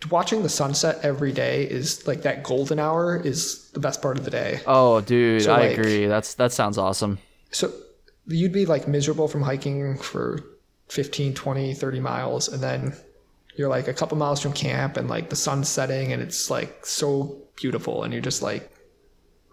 [0.10, 4.24] watching the sunset every day is like that golden hour is the best part of
[4.26, 4.62] the day.
[4.66, 6.06] Oh, dude, So, I like- agree.
[6.06, 7.20] That's that sounds awesome.
[7.52, 7.72] So
[8.28, 10.40] you'd be like miserable from hiking for
[10.90, 12.96] 15, 20, 30 miles and then
[13.56, 16.86] you're like a couple miles from camp and like the sun's setting and it's like
[16.86, 18.72] so beautiful and you're just like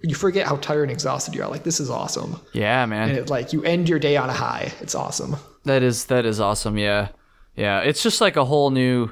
[0.03, 1.51] you forget how tired and exhausted you are.
[1.51, 2.40] Like this is awesome.
[2.53, 3.11] Yeah, man.
[3.11, 4.72] and it like you end your day on a high.
[4.80, 5.36] It's awesome.
[5.64, 6.78] That is that is awesome.
[6.78, 7.09] Yeah,
[7.57, 7.80] yeah.
[7.80, 9.11] It's just like a whole new,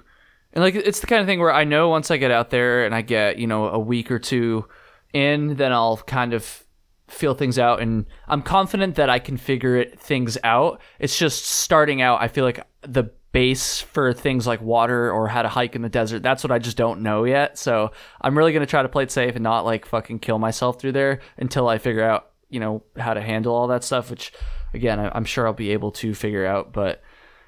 [0.53, 2.85] and like it's the kind of thing where I know once I get out there
[2.85, 4.67] and I get you know a week or two
[5.13, 6.65] in, then I'll kind of
[7.09, 10.81] feel things out, and I'm confident that I can figure it things out.
[10.99, 12.21] It's just starting out.
[12.23, 15.91] I feel like the base for things like water or how to hike in the
[15.91, 16.23] desert.
[16.23, 17.59] That's what I just don't know yet.
[17.59, 17.91] So
[18.23, 20.93] I'm really gonna try to play it safe and not like fucking kill myself through
[20.93, 24.09] there until I figure out you know how to handle all that stuff.
[24.09, 24.33] Which
[24.73, 27.03] again, I'm sure I'll be able to figure out, but.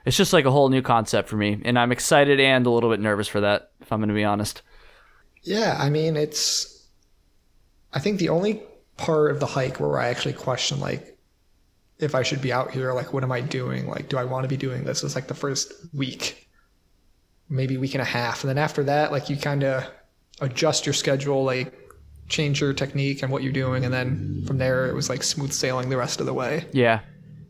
[0.05, 2.91] It's just like a whole new concept for me, and I'm excited and a little
[2.91, 4.63] bit nervous for that, if I'm going to be honest.
[5.43, 6.87] Yeah, I mean, it's.
[7.93, 8.63] I think the only
[8.97, 11.16] part of the hike where I actually question, like,
[11.99, 13.89] if I should be out here, like, what am I doing?
[13.89, 15.03] Like, do I want to be doing this?
[15.03, 16.49] It's like the first week,
[17.49, 18.43] maybe week and a half.
[18.43, 19.85] And then after that, like, you kind of
[20.41, 21.73] adjust your schedule, like,
[22.29, 23.85] change your technique and what you're doing.
[23.85, 26.67] And then from there, it was like smooth sailing the rest of the way.
[26.73, 27.01] Yeah,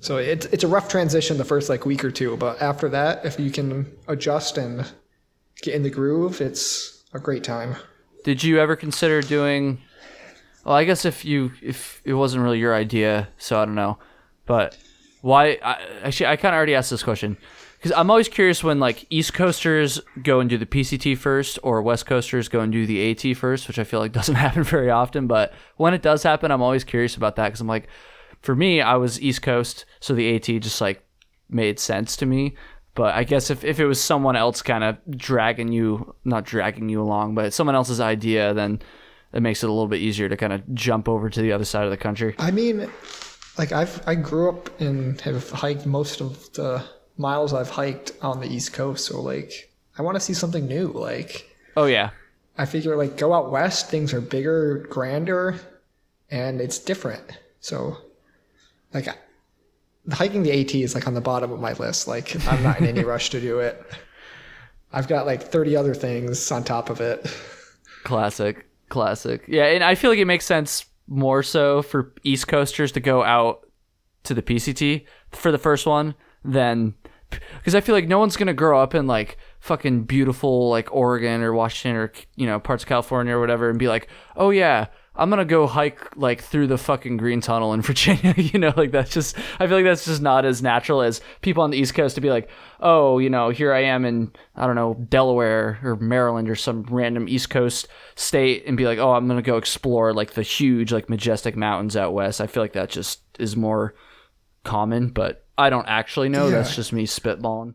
[0.01, 3.25] So it's it's a rough transition the first like week or two, but after that,
[3.25, 4.85] if you can adjust and
[5.63, 7.77] get in the groove, it's a great time.
[8.23, 9.81] Did you ever consider doing?
[10.65, 13.99] Well, I guess if you if it wasn't really your idea, so I don't know.
[14.47, 14.77] But
[15.21, 15.59] why?
[15.63, 17.37] I, actually, I kind of already asked this question
[17.77, 21.83] because I'm always curious when like East Coasters go and do the PCT first, or
[21.83, 24.91] West Coasters go and do the AT first, which I feel like doesn't happen very
[24.91, 25.27] often.
[25.27, 27.89] But when it does happen, I'm always curious about that because I'm like,
[28.41, 31.05] for me, I was East Coast, so the AT just like
[31.49, 32.55] made sense to me.
[32.95, 36.89] But I guess if, if it was someone else kind of dragging you, not dragging
[36.89, 38.81] you along, but someone else's idea, then
[39.35, 41.65] it makes it a little bit easier to kind of jump over to the other
[41.65, 42.35] side of the country.
[42.39, 42.91] I mean,
[43.59, 46.85] like I've I grew up and have hiked most of the
[47.17, 50.89] miles I've hiked on the East Coast, so like I want to see something new.
[50.89, 52.11] Like Oh, yeah.
[52.59, 55.61] I figure like go out west, things are bigger, grander,
[56.31, 57.23] and it's different.
[57.61, 57.99] So
[58.95, 59.09] like
[60.11, 62.09] hiking the AT is like on the bottom of my list.
[62.09, 63.83] Like I'm not in any rush to do it.
[64.93, 67.27] I've got like 30 other things on top of it.
[68.05, 68.65] Classic.
[68.89, 69.43] Classic.
[69.49, 73.23] Yeah, and I feel like it makes sense more so for East Coasters to go
[73.23, 73.67] out
[74.25, 76.95] to the PCT for the first one than
[77.31, 81.43] because I feel like no one's gonna grow up in like fucking beautiful like Oregon
[81.43, 84.87] or Washington or you know parts of California or whatever and be like, oh yeah,
[85.17, 88.35] I'm gonna go hike like through the fucking Green Tunnel in Virginia.
[88.37, 91.63] you know, like that's just I feel like that's just not as natural as people
[91.63, 92.49] on the East Coast to be like,
[92.81, 96.83] oh, you know, here I am in I don't know Delaware or Maryland or some
[96.85, 100.93] random East Coast state and be like, oh, I'm gonna go explore like the huge
[100.93, 102.41] like majestic mountains out west.
[102.41, 103.95] I feel like that just is more
[104.65, 106.47] common, but I don't actually know.
[106.49, 106.57] Yeah.
[106.57, 107.75] That's just me spitballing.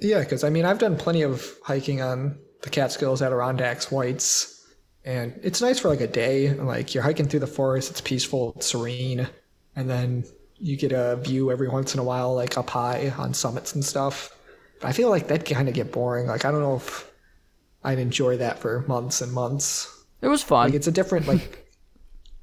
[0.00, 4.61] Yeah, because I mean, I've done plenty of hiking on the Catskills, Adirondacks, Whites,
[5.04, 6.52] and it's nice for like a day.
[6.52, 9.28] Like you're hiking through the forest, it's peaceful, it's serene,
[9.74, 10.24] and then
[10.58, 13.84] you get a view every once in a while, like up high on summits and
[13.84, 14.36] stuff.
[14.80, 16.26] But I feel like that kind of get boring.
[16.26, 17.10] Like I don't know if
[17.84, 20.04] I'd enjoy that for months and months.
[20.20, 20.66] It was fun.
[20.66, 21.68] Like it's a different like,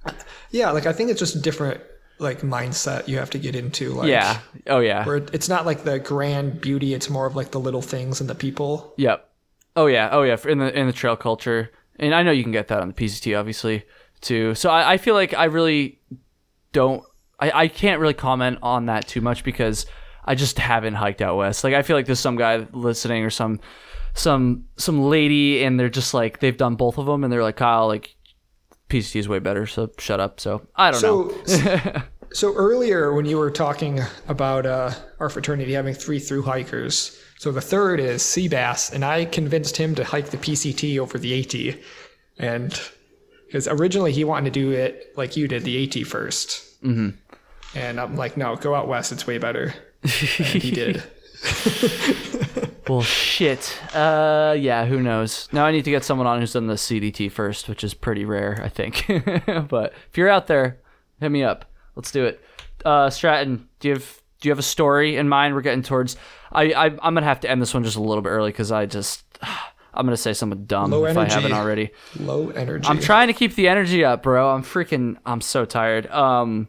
[0.52, 1.82] yeah, like I think it's just a different
[2.20, 3.94] like mindset you have to get into.
[3.94, 4.40] Like, yeah.
[4.68, 5.06] Oh yeah.
[5.06, 8.30] where it's not like the grand beauty it's more of like the little things and
[8.30, 9.30] the people Yep.
[9.76, 10.10] Oh yeah.
[10.12, 10.38] Oh yeah.
[10.46, 12.94] In the in the trail culture, and I know you can get that on the
[12.94, 13.84] PCT, obviously
[14.22, 14.56] too.
[14.56, 16.00] So I, I feel like I really
[16.72, 17.04] don't.
[17.40, 19.86] I, I can't really comment on that too much because
[20.26, 21.64] I just haven't hiked out west.
[21.64, 23.60] Like I feel like there's some guy listening or some
[24.14, 27.58] some some lady, and they're just like they've done both of them, and they're like
[27.58, 28.16] Kyle, like
[28.90, 29.66] PCT is way better.
[29.66, 30.40] So shut up.
[30.40, 31.32] So I don't know.
[31.46, 32.02] so
[32.34, 37.52] so earlier when you were talking about uh, our fraternity having three through hikers so
[37.52, 41.80] the third is Seabass and I convinced him to hike the PCT over the AT
[42.38, 42.80] and
[43.48, 47.10] because originally he wanted to do it like you did the AT 1st mm-hmm.
[47.76, 49.74] and I'm like no go out west it's way better
[50.04, 51.04] and he did
[52.90, 53.80] Well, shit.
[53.94, 55.48] Uh, yeah, who knows?
[55.52, 58.26] Now I need to get someone on who's done the CDT first, which is pretty
[58.26, 59.06] rare, I think.
[59.70, 60.80] but if you're out there,
[61.20, 61.66] hit me up.
[61.96, 62.44] Let's do it.
[62.84, 65.54] Uh, Stratton, do you have do you have a story in mind?
[65.56, 66.16] We're getting towards.
[66.52, 68.72] I, I I'm gonna have to end this one just a little bit early because
[68.72, 69.24] I just
[69.94, 71.92] I'm gonna say something dumb Low if I haven't already.
[72.20, 74.50] low energy I'm trying to keep the energy up, bro.
[74.52, 75.18] I'm freaking.
[75.26, 76.08] I'm so tired.
[76.08, 76.68] Um,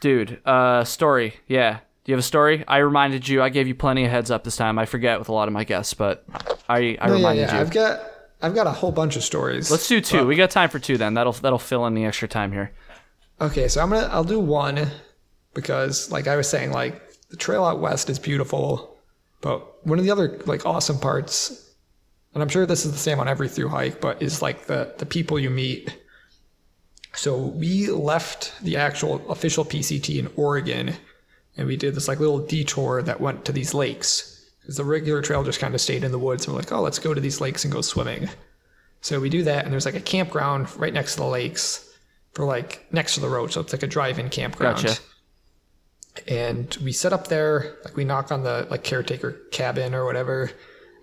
[0.00, 0.40] dude.
[0.46, 1.34] Uh, story.
[1.46, 1.80] Yeah.
[2.04, 2.64] Do you have a story?
[2.66, 3.42] I reminded you.
[3.42, 4.78] I gave you plenty of heads up this time.
[4.78, 6.24] I forget with a lot of my guests, but
[6.68, 7.54] I I No, reminded yeah.
[7.56, 7.60] you.
[7.60, 8.00] I've got
[8.42, 10.26] I've got a whole bunch of stories Let's do two.
[10.26, 11.14] we got time for two then.
[11.14, 12.72] That'll that'll fill in the extra time here.
[13.40, 14.90] Okay, so I'm gonna I'll do one
[15.54, 18.96] because like I was saying, like the trail out west is beautiful,
[19.40, 21.70] but one of the other like awesome parts,
[22.34, 24.94] and I'm sure this is the same on every through hike, but is like the
[24.98, 25.96] the people you meet.
[27.12, 30.94] So we left the actual official PCT in Oregon,
[31.56, 34.36] and we did this like little detour that went to these lakes.
[34.60, 36.82] Because the regular trail just kind of stayed in the woods, and we're like, oh,
[36.82, 38.28] let's go to these lakes and go swimming.
[39.00, 41.90] So we do that, and there's like a campground right next to the lakes
[42.34, 44.76] for like next to the road, so it's like a drive-in campground.
[44.76, 45.00] Gotcha.
[46.28, 47.76] And we set up there.
[47.84, 50.50] Like we knock on the like caretaker cabin or whatever,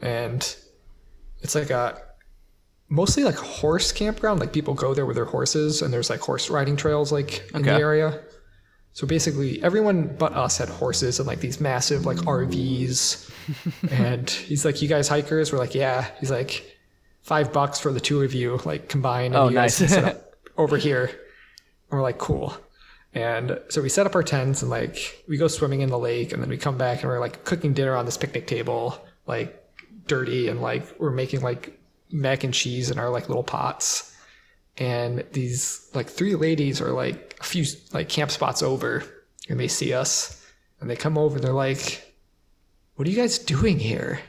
[0.02, 0.42] and
[1.42, 2.02] it's like a
[2.90, 4.40] mostly like horse campground.
[4.40, 7.62] Like people go there with their horses, and there's like horse riding trails like in
[7.64, 8.22] the area.
[8.94, 13.30] So basically, everyone but us had horses and like these massive like RVs.
[13.92, 16.78] and he's like, "You guys hikers?" We're like, "Yeah." He's like,
[17.22, 19.36] five bucks for the two of you, like combined.
[19.36, 19.94] And Oh, you guys nice.
[19.94, 21.12] can sit up over here." And
[21.92, 22.58] we're like, "Cool."
[23.18, 26.34] And so we set up our tents and like we go swimming in the lake,
[26.34, 29.60] and then we come back and we're like cooking dinner on this picnic table, like
[30.06, 31.80] dirty, and like we're making like
[32.12, 34.16] mac and cheese in our like little pots.
[34.78, 39.04] And these like three ladies are like a few like camp spots over,
[39.50, 40.46] and they see us,
[40.80, 41.38] and they come over.
[41.38, 42.14] And they're like,
[42.98, 44.20] "What are you guys doing here?"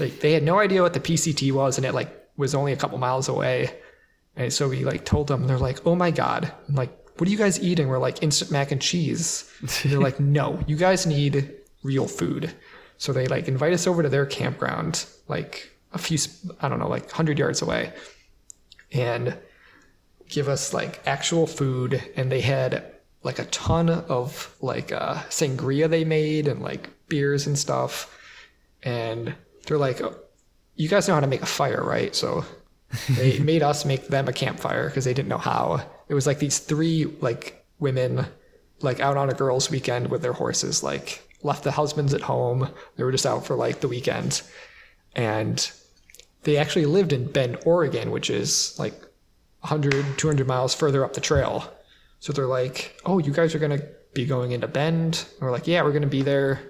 [0.00, 2.76] Like they had no idea what the PCT was, and it like was only a
[2.76, 3.78] couple miles away.
[4.34, 7.30] And so we like told them, they're like, "Oh my god!" And like, "What are
[7.30, 11.06] you guys eating?" We're like, "Instant mac and cheese." And they're like, "No, you guys
[11.06, 11.52] need
[11.82, 12.54] real food."
[12.96, 16.18] So they like invite us over to their campground, like a few,
[16.60, 17.92] I don't know, like hundred yards away,
[18.92, 19.36] and
[20.28, 22.02] give us like actual food.
[22.16, 22.84] And they had
[23.22, 28.14] like a ton of like uh, sangria they made and like beers and stuff.
[28.82, 29.34] And
[29.66, 30.16] they're like, "Oh,
[30.76, 32.44] "You guys know how to make a fire, right?" So
[33.10, 35.84] they made us make them a campfire because they didn't know how.
[36.08, 38.26] It was like these three like women
[38.80, 42.68] like out on a girls' weekend with their horses, like left the husbands at home.
[42.96, 44.42] They were just out for like the weekend.
[45.14, 45.70] And
[46.42, 48.94] they actually lived in Bend, Oregon, which is like
[49.60, 51.72] 100, 200 miles further up the trail.
[52.20, 55.26] So they're like, oh, you guys are going to be going into Bend?
[55.32, 56.60] And we're like, yeah, we're going to be there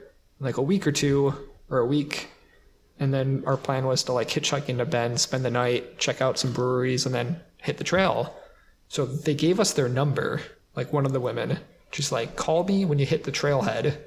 [0.40, 1.34] like a week or two
[1.70, 2.28] or a week.
[3.00, 6.38] And then our plan was to like hitchhike into Bend, spend the night, check out
[6.38, 8.34] some breweries, and then hit the trail.
[8.88, 10.40] So they gave us their number,
[10.74, 11.58] like one of the women.
[11.90, 13.98] Just like, call me when you hit the trailhead,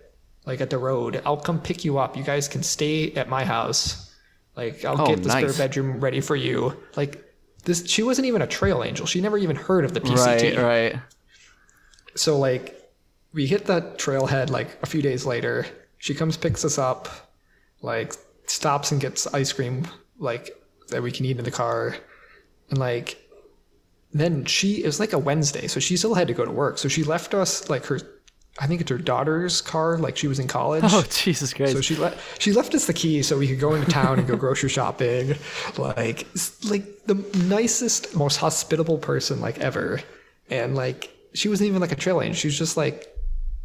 [0.45, 1.21] like at the road.
[1.25, 2.15] I'll come pick you up.
[2.17, 4.13] You guys can stay at my house.
[4.55, 6.77] Like, I'll Oh, get the spare bedroom ready for you.
[6.95, 7.23] Like,
[7.63, 9.05] this, she wasn't even a trail angel.
[9.05, 10.57] She never even heard of the PCT.
[10.57, 11.01] Right, right.
[12.15, 12.77] So like
[13.33, 15.65] we hit that trailhead like a few days later.
[15.97, 17.07] She comes picks us up,
[17.81, 18.13] like
[18.47, 20.49] stops and gets ice cream like
[20.89, 21.95] that we can eat in the car.
[22.69, 23.17] And like
[24.13, 26.77] then she it was like a Wednesday, so she still had to go to work.
[26.77, 27.99] So she left us like her
[28.59, 30.83] I think it's her daughter's car, like she was in college.
[30.85, 31.73] Oh, Jesus Christ.
[31.73, 34.27] So she le- she left us the key so we could go into town and
[34.27, 35.35] go grocery shopping.
[35.77, 36.27] Like
[36.65, 37.15] like the
[37.47, 40.01] nicest, most hospitable person like ever.
[40.49, 42.35] And like she wasn't even like a trail angel.
[42.35, 43.07] She was just like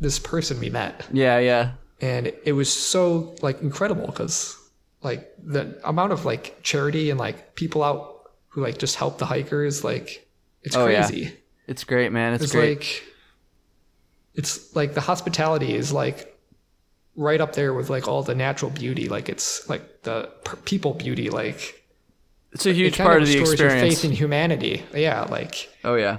[0.01, 1.07] this person we met.
[1.13, 1.73] yeah, yeah.
[2.01, 4.57] And it was so like incredible because
[5.03, 9.27] like the amount of like charity and like people out who like just help the
[9.27, 10.26] hikers, like
[10.67, 11.07] it's Oh, yeah.
[11.07, 11.33] crazy.
[11.67, 12.35] It's great, man.
[12.35, 12.79] It's, It's great.
[12.79, 13.03] like
[14.35, 16.37] it's like the hospitality is like
[17.17, 19.09] right up there with like all the natural beauty.
[19.09, 21.31] Like it's like the per- people beauty.
[21.31, 21.83] Like
[22.53, 24.01] it's a huge kind part of the restores your experience.
[24.01, 24.85] faith in humanity.
[24.95, 26.19] Yeah, like oh yeah.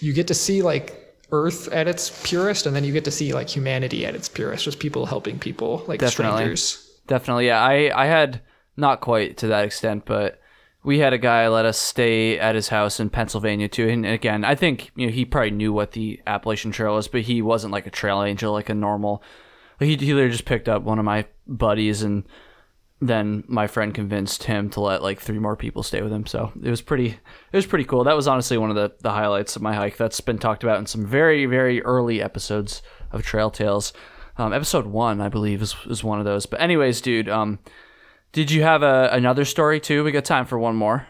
[0.00, 0.98] you get to see like
[1.30, 4.64] Earth at its purest, and then you get to see like humanity at its purest.
[4.64, 6.36] Just people helping people, like Definitely.
[6.38, 6.98] strangers.
[7.06, 7.62] Definitely, yeah.
[7.62, 8.42] I I had
[8.76, 10.38] not quite to that extent, but
[10.84, 13.88] we had a guy let us stay at his house in Pennsylvania too.
[13.88, 17.22] And again, I think you know he probably knew what the Appalachian Trail was, but
[17.22, 19.22] he wasn't like a trail angel, like a normal.
[19.78, 22.24] He, he literally just picked up one of my buddies, and
[23.00, 26.26] then my friend convinced him to let like three more people stay with him.
[26.26, 28.04] So it was pretty, it was pretty cool.
[28.04, 29.96] That was honestly one of the the highlights of my hike.
[29.96, 33.92] That's been talked about in some very very early episodes of Trail Tales.
[34.38, 36.46] Um, episode one, I believe, is, is one of those.
[36.46, 37.58] But anyways, dude, um,
[38.32, 40.04] did you have a, another story too?
[40.04, 41.06] We got time for one more.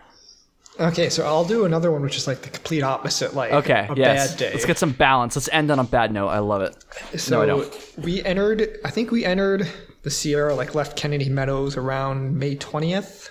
[0.81, 3.35] Okay, so I'll do another one, which is like the complete opposite.
[3.35, 4.31] Like Okay, a yes.
[4.31, 4.51] bad day.
[4.53, 5.37] Let's get some balance.
[5.37, 6.29] Let's end on a bad note.
[6.29, 6.75] I love it.
[7.20, 7.99] So I don't.
[7.99, 8.79] we entered.
[8.85, 9.68] I think we entered
[10.03, 13.31] the Sierra, like left Kennedy Meadows around May twentieth,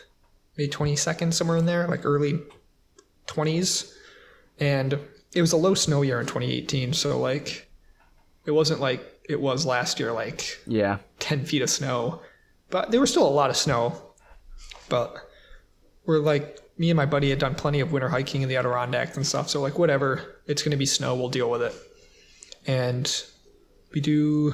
[0.58, 2.40] May twenty second, somewhere in there, like early
[3.26, 3.98] twenties,
[4.60, 4.98] and
[5.34, 6.94] it was a low snow year in twenty eighteen.
[6.94, 7.70] So like,
[8.46, 11.00] it wasn't like it was last year, like Yeah.
[11.20, 12.22] ten feet of snow,
[12.72, 14.02] but there was still a lot of snow.
[14.90, 15.16] But
[16.06, 19.16] we're like, me and my buddy had done plenty of winter hiking in the Adirondacks
[19.16, 19.50] and stuff.
[19.50, 21.16] So like, whatever, it's gonna be snow.
[21.16, 21.74] We'll deal with it.
[22.66, 23.24] And
[23.94, 24.54] we do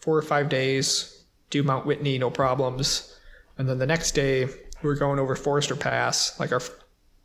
[0.00, 3.18] four or five days, do Mount Whitney, no problems.
[3.58, 4.48] And then the next day,
[4.82, 6.70] we're going over Forester Pass, like our f-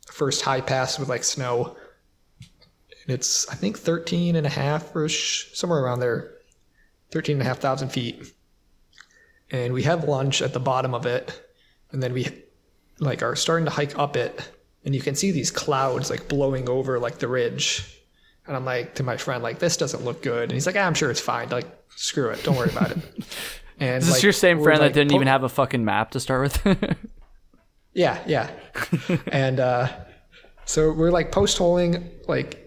[0.06, 1.76] first high pass with like snow.
[2.40, 6.32] And it's, I think, 13 and a half or somewhere around there,
[7.10, 8.32] 13 and a half thousand feet.
[9.52, 11.40] And we have lunch at the bottom of it.
[11.92, 12.26] And then we
[12.98, 14.50] like are starting to hike up it.
[14.84, 18.00] And you can see these clouds like blowing over like the ridge.
[18.46, 20.44] And I'm like to my friend, like, this doesn't look good.
[20.44, 21.48] And he's like, ah, I'm sure it's fine.
[21.50, 22.42] Like, screw it.
[22.42, 22.98] Don't worry about it.
[23.80, 25.84] And Is this like, your same friend like, that didn't po- even have a fucking
[25.84, 26.98] map to start with?
[27.94, 28.50] Yeah, yeah.
[29.32, 29.88] and uh,
[30.64, 32.10] so we're like post holing.
[32.26, 32.61] Like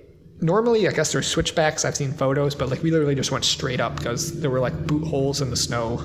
[0.46, 1.84] normally, I guess there's switchbacks.
[1.84, 4.88] I've seen photos, but like we literally just went straight up because there were like
[4.88, 5.98] boot holes in the snow.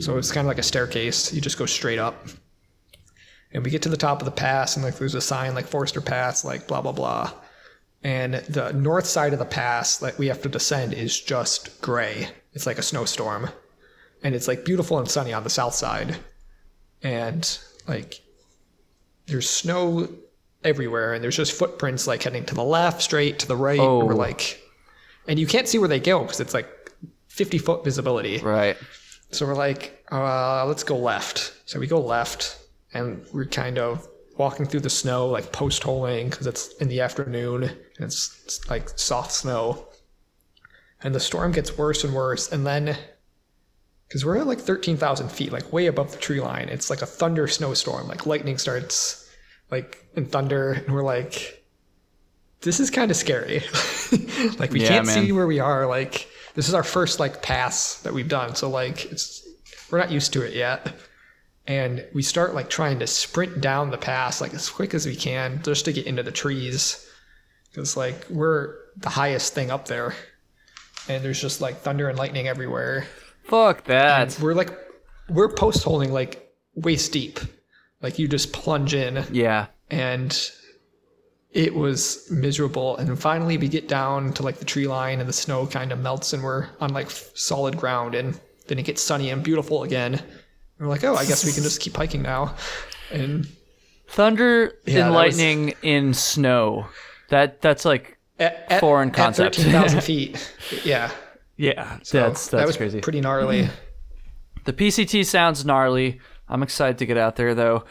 [0.00, 1.32] So it's kind of like a staircase.
[1.32, 2.28] You just go straight up.
[3.52, 5.66] And we get to the top of the pass, and like there's a sign like
[5.66, 7.32] Forester Pass, like blah blah blah.
[8.02, 12.28] And the north side of the pass that we have to descend is just gray.
[12.52, 13.48] It's like a snowstorm,
[14.22, 16.16] and it's like beautiful and sunny on the south side.
[17.02, 18.20] And like
[19.26, 20.08] there's snow
[20.66, 24.02] everywhere and there's just footprints like heading to the left straight to the right Oh.
[24.02, 24.60] or like
[25.28, 26.68] and you can't see where they go because it's like
[27.28, 28.76] 50 foot visibility right.
[29.30, 32.58] so we're like uh, let's go left so we go left
[32.94, 34.06] and we're kind of
[34.38, 38.68] walking through the snow like post holing because it's in the afternoon and it's, it's
[38.70, 39.86] like soft snow
[41.02, 42.96] and the storm gets worse and worse and then
[44.08, 46.68] because we're at like 13,000 feet, like way above the tree line.
[46.68, 48.06] It's like a thunder snowstorm.
[48.06, 49.25] Like lightning starts,
[49.70, 51.64] like in thunder, and we're like,
[52.60, 53.60] this is kind of scary.
[54.58, 55.24] like we Yeah, can't man.
[55.24, 55.86] see where we are.
[55.86, 59.46] Like this is our first like pass that we've done, so like it's
[59.90, 60.94] we're not used to it yet.
[61.68, 65.16] And we start like trying to sprint down the pass like as quick as we
[65.16, 67.04] can just to get into the trees,
[67.70, 70.14] because like we're the highest thing up there,
[71.08, 73.06] and there's just like thunder and lightning everywhere.
[73.44, 74.38] Fuck that.
[74.40, 74.70] We're like,
[75.28, 77.38] we're post holing like waist deep.
[78.02, 79.66] Like you just plunge in Yeah.
[79.90, 80.36] and
[81.52, 82.96] it was miserable.
[82.98, 85.98] And finally we get down to like the tree line and the snow kind of
[86.00, 90.14] melts and we're on like solid ground and then it gets sunny and beautiful again.
[90.14, 90.22] And
[90.78, 92.54] we're like, oh, I guess we can just keep hiking now.
[93.10, 93.48] And
[94.08, 96.86] Thunder Yeah, and that was- lightning in snow.
[97.30, 99.56] That that's like at, at, Foreign at concept.
[99.56, 100.52] 13,000 feet.
[100.84, 101.10] Yeah.
[101.56, 103.00] yeah, So that's that was crazy.
[103.00, 103.68] pretty gnarly.
[104.64, 106.20] The PCT sounds gnarly.
[106.48, 107.84] I'm excited to get out there though.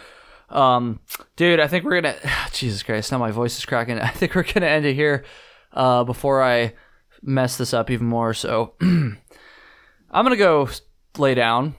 [0.50, 1.00] Um,
[1.36, 2.16] dude, I think we're gonna.
[2.52, 4.00] Jesus Christ, now my voice is cracking.
[4.00, 5.26] I think we're gonna end it here.
[5.72, 6.74] Uh, before I
[7.22, 8.34] mess this up even more.
[8.34, 9.18] So I'm
[10.12, 10.70] gonna go
[11.18, 11.76] lay down.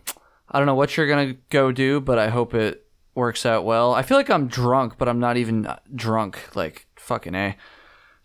[0.50, 3.94] I don't know what you're gonna go do, but I hope it works out well.
[3.94, 6.54] I feel like I'm drunk, but I'm not even uh, drunk.
[6.54, 7.56] Like fucking a.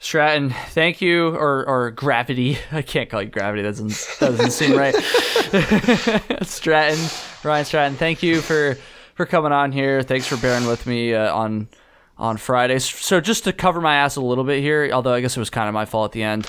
[0.04, 2.58] Stratton, thank you, or or gravity.
[2.72, 3.62] I can't call you gravity.
[3.62, 4.96] That doesn't that doesn't seem right.
[6.44, 7.00] Stratton,
[7.44, 8.78] Ryan Stratton, thank you for
[9.14, 10.02] for coming on here.
[10.02, 11.70] Thanks for bearing with me uh, on
[12.18, 12.84] on Fridays.
[12.84, 15.52] So just to cover my ass a little bit here, although I guess it was
[15.52, 16.48] kind of my fault at the end.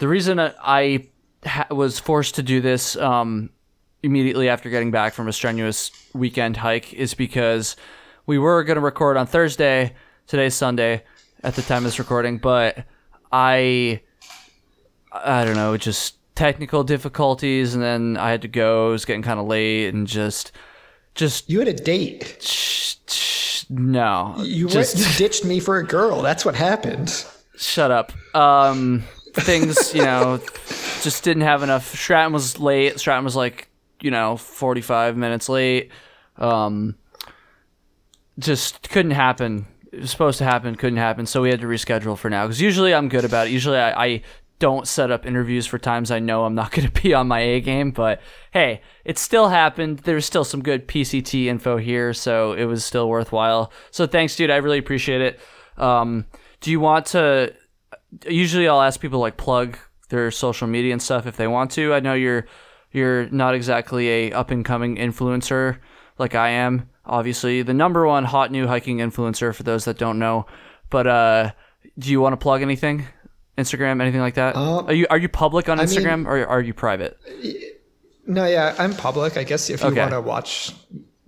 [0.00, 1.06] The reason I- I
[1.46, 3.50] ha- was forced to do this um,
[4.02, 7.76] immediately after getting back from a strenuous weekend hike is because
[8.26, 9.94] we were going to record on Thursday.
[10.26, 11.04] Today's Sunday
[11.42, 12.84] at the time of this recording, but
[13.30, 14.00] I
[15.12, 18.88] I don't know, just technical difficulties, and then I had to go.
[18.88, 20.52] It was getting kind of late, and just
[21.14, 22.38] just You had a date.
[22.40, 26.22] sh- sh- no, You, just went, you ditched me for a girl.
[26.22, 27.24] That's what happened.
[27.56, 28.12] shut up.
[28.34, 30.38] Um, things you know,
[31.02, 31.94] just didn't have enough.
[31.94, 32.98] Stratton was late.
[32.98, 33.68] Stratton was like
[34.00, 35.90] you know forty five minutes late.
[36.38, 36.96] Um,
[38.38, 39.66] just couldn't happen.
[39.92, 41.26] Was supposed to happen, couldn't happen.
[41.26, 42.46] So we had to reschedule for now.
[42.46, 43.50] Because usually I'm good about it.
[43.50, 44.22] Usually I, I
[44.58, 47.40] don't set up interviews for times I know I'm not going to be on my
[47.40, 47.90] A game.
[47.90, 48.20] But
[48.52, 50.00] hey, it still happened.
[50.00, 53.72] There's still some good PCT info here, so it was still worthwhile.
[53.90, 54.50] So thanks, dude.
[54.50, 55.40] I really appreciate it.
[55.76, 56.26] Um,
[56.60, 57.54] do you want to?
[58.26, 59.78] Usually I'll ask people like plug
[60.10, 61.92] their social media and stuff if they want to.
[61.92, 62.46] I know you're
[62.92, 65.78] you're not exactly a up and coming influencer
[66.18, 66.88] like I am.
[67.04, 70.46] Obviously, the number one hot new hiking influencer for those that don't know.
[70.90, 71.52] But uh,
[71.98, 73.06] do you want to plug anything?
[73.58, 74.56] Instagram, anything like that?
[74.56, 77.18] Uh, are you are you public on mean- Instagram or are you private?
[78.26, 79.36] No, yeah, I'm public.
[79.36, 80.00] I guess if you Okay.
[80.00, 80.72] want to watch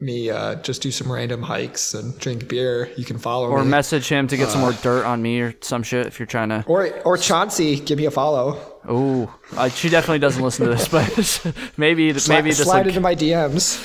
[0.01, 3.71] me uh, just do some random hikes and drink beer, you can follow Or me.
[3.71, 6.51] message him to get some more dirt on me or some shit if you're trying
[6.51, 6.65] to.
[6.69, 8.59] or or Chauncey, give me a follow.
[8.87, 12.87] Oh, uh, she definitely doesn't listen to this, but maybe maybe Slide, this slide like
[12.89, 13.79] into my DMs.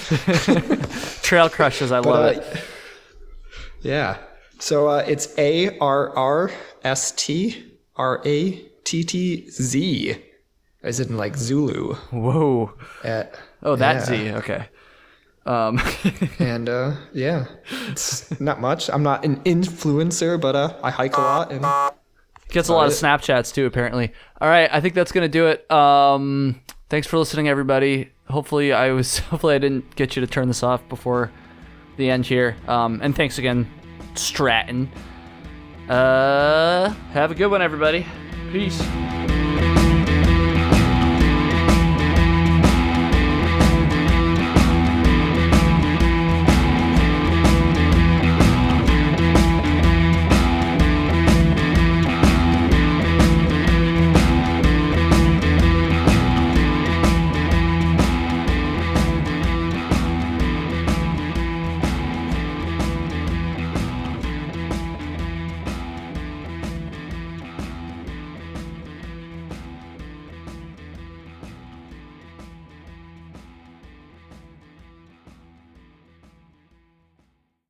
[1.24, 1.91] trail crushes.
[1.91, 2.64] I love Uh, it.
[3.82, 4.18] yeah.
[4.60, 6.52] So uh, it's A R R
[6.84, 8.52] S T R A
[8.84, 10.18] T T Z,
[10.84, 11.93] as in like Zulu.
[12.12, 12.74] Whoa.
[13.04, 14.06] At, Oh, that yeah.
[14.06, 14.32] Z.
[14.32, 14.66] Okay.
[15.45, 15.80] Um,
[16.39, 17.45] And uh, yeah,
[17.88, 18.89] it's not much.
[18.89, 21.66] I'm not an influencer, but uh, I hike a lot and
[22.50, 24.12] gets a lot of Snapchats too, apparently.
[24.41, 25.70] All right, I think that's gonna do it.
[25.72, 28.12] Um, thanks for listening, everybody.
[28.30, 31.32] Hopefully, I was hopefully I didn't get you to turn this off before
[31.97, 32.56] the end here.
[32.68, 33.70] Um, and thanks again,
[34.16, 34.89] Stratton.
[35.89, 38.06] Uh, have a good one, everybody.
[38.52, 38.80] Peace.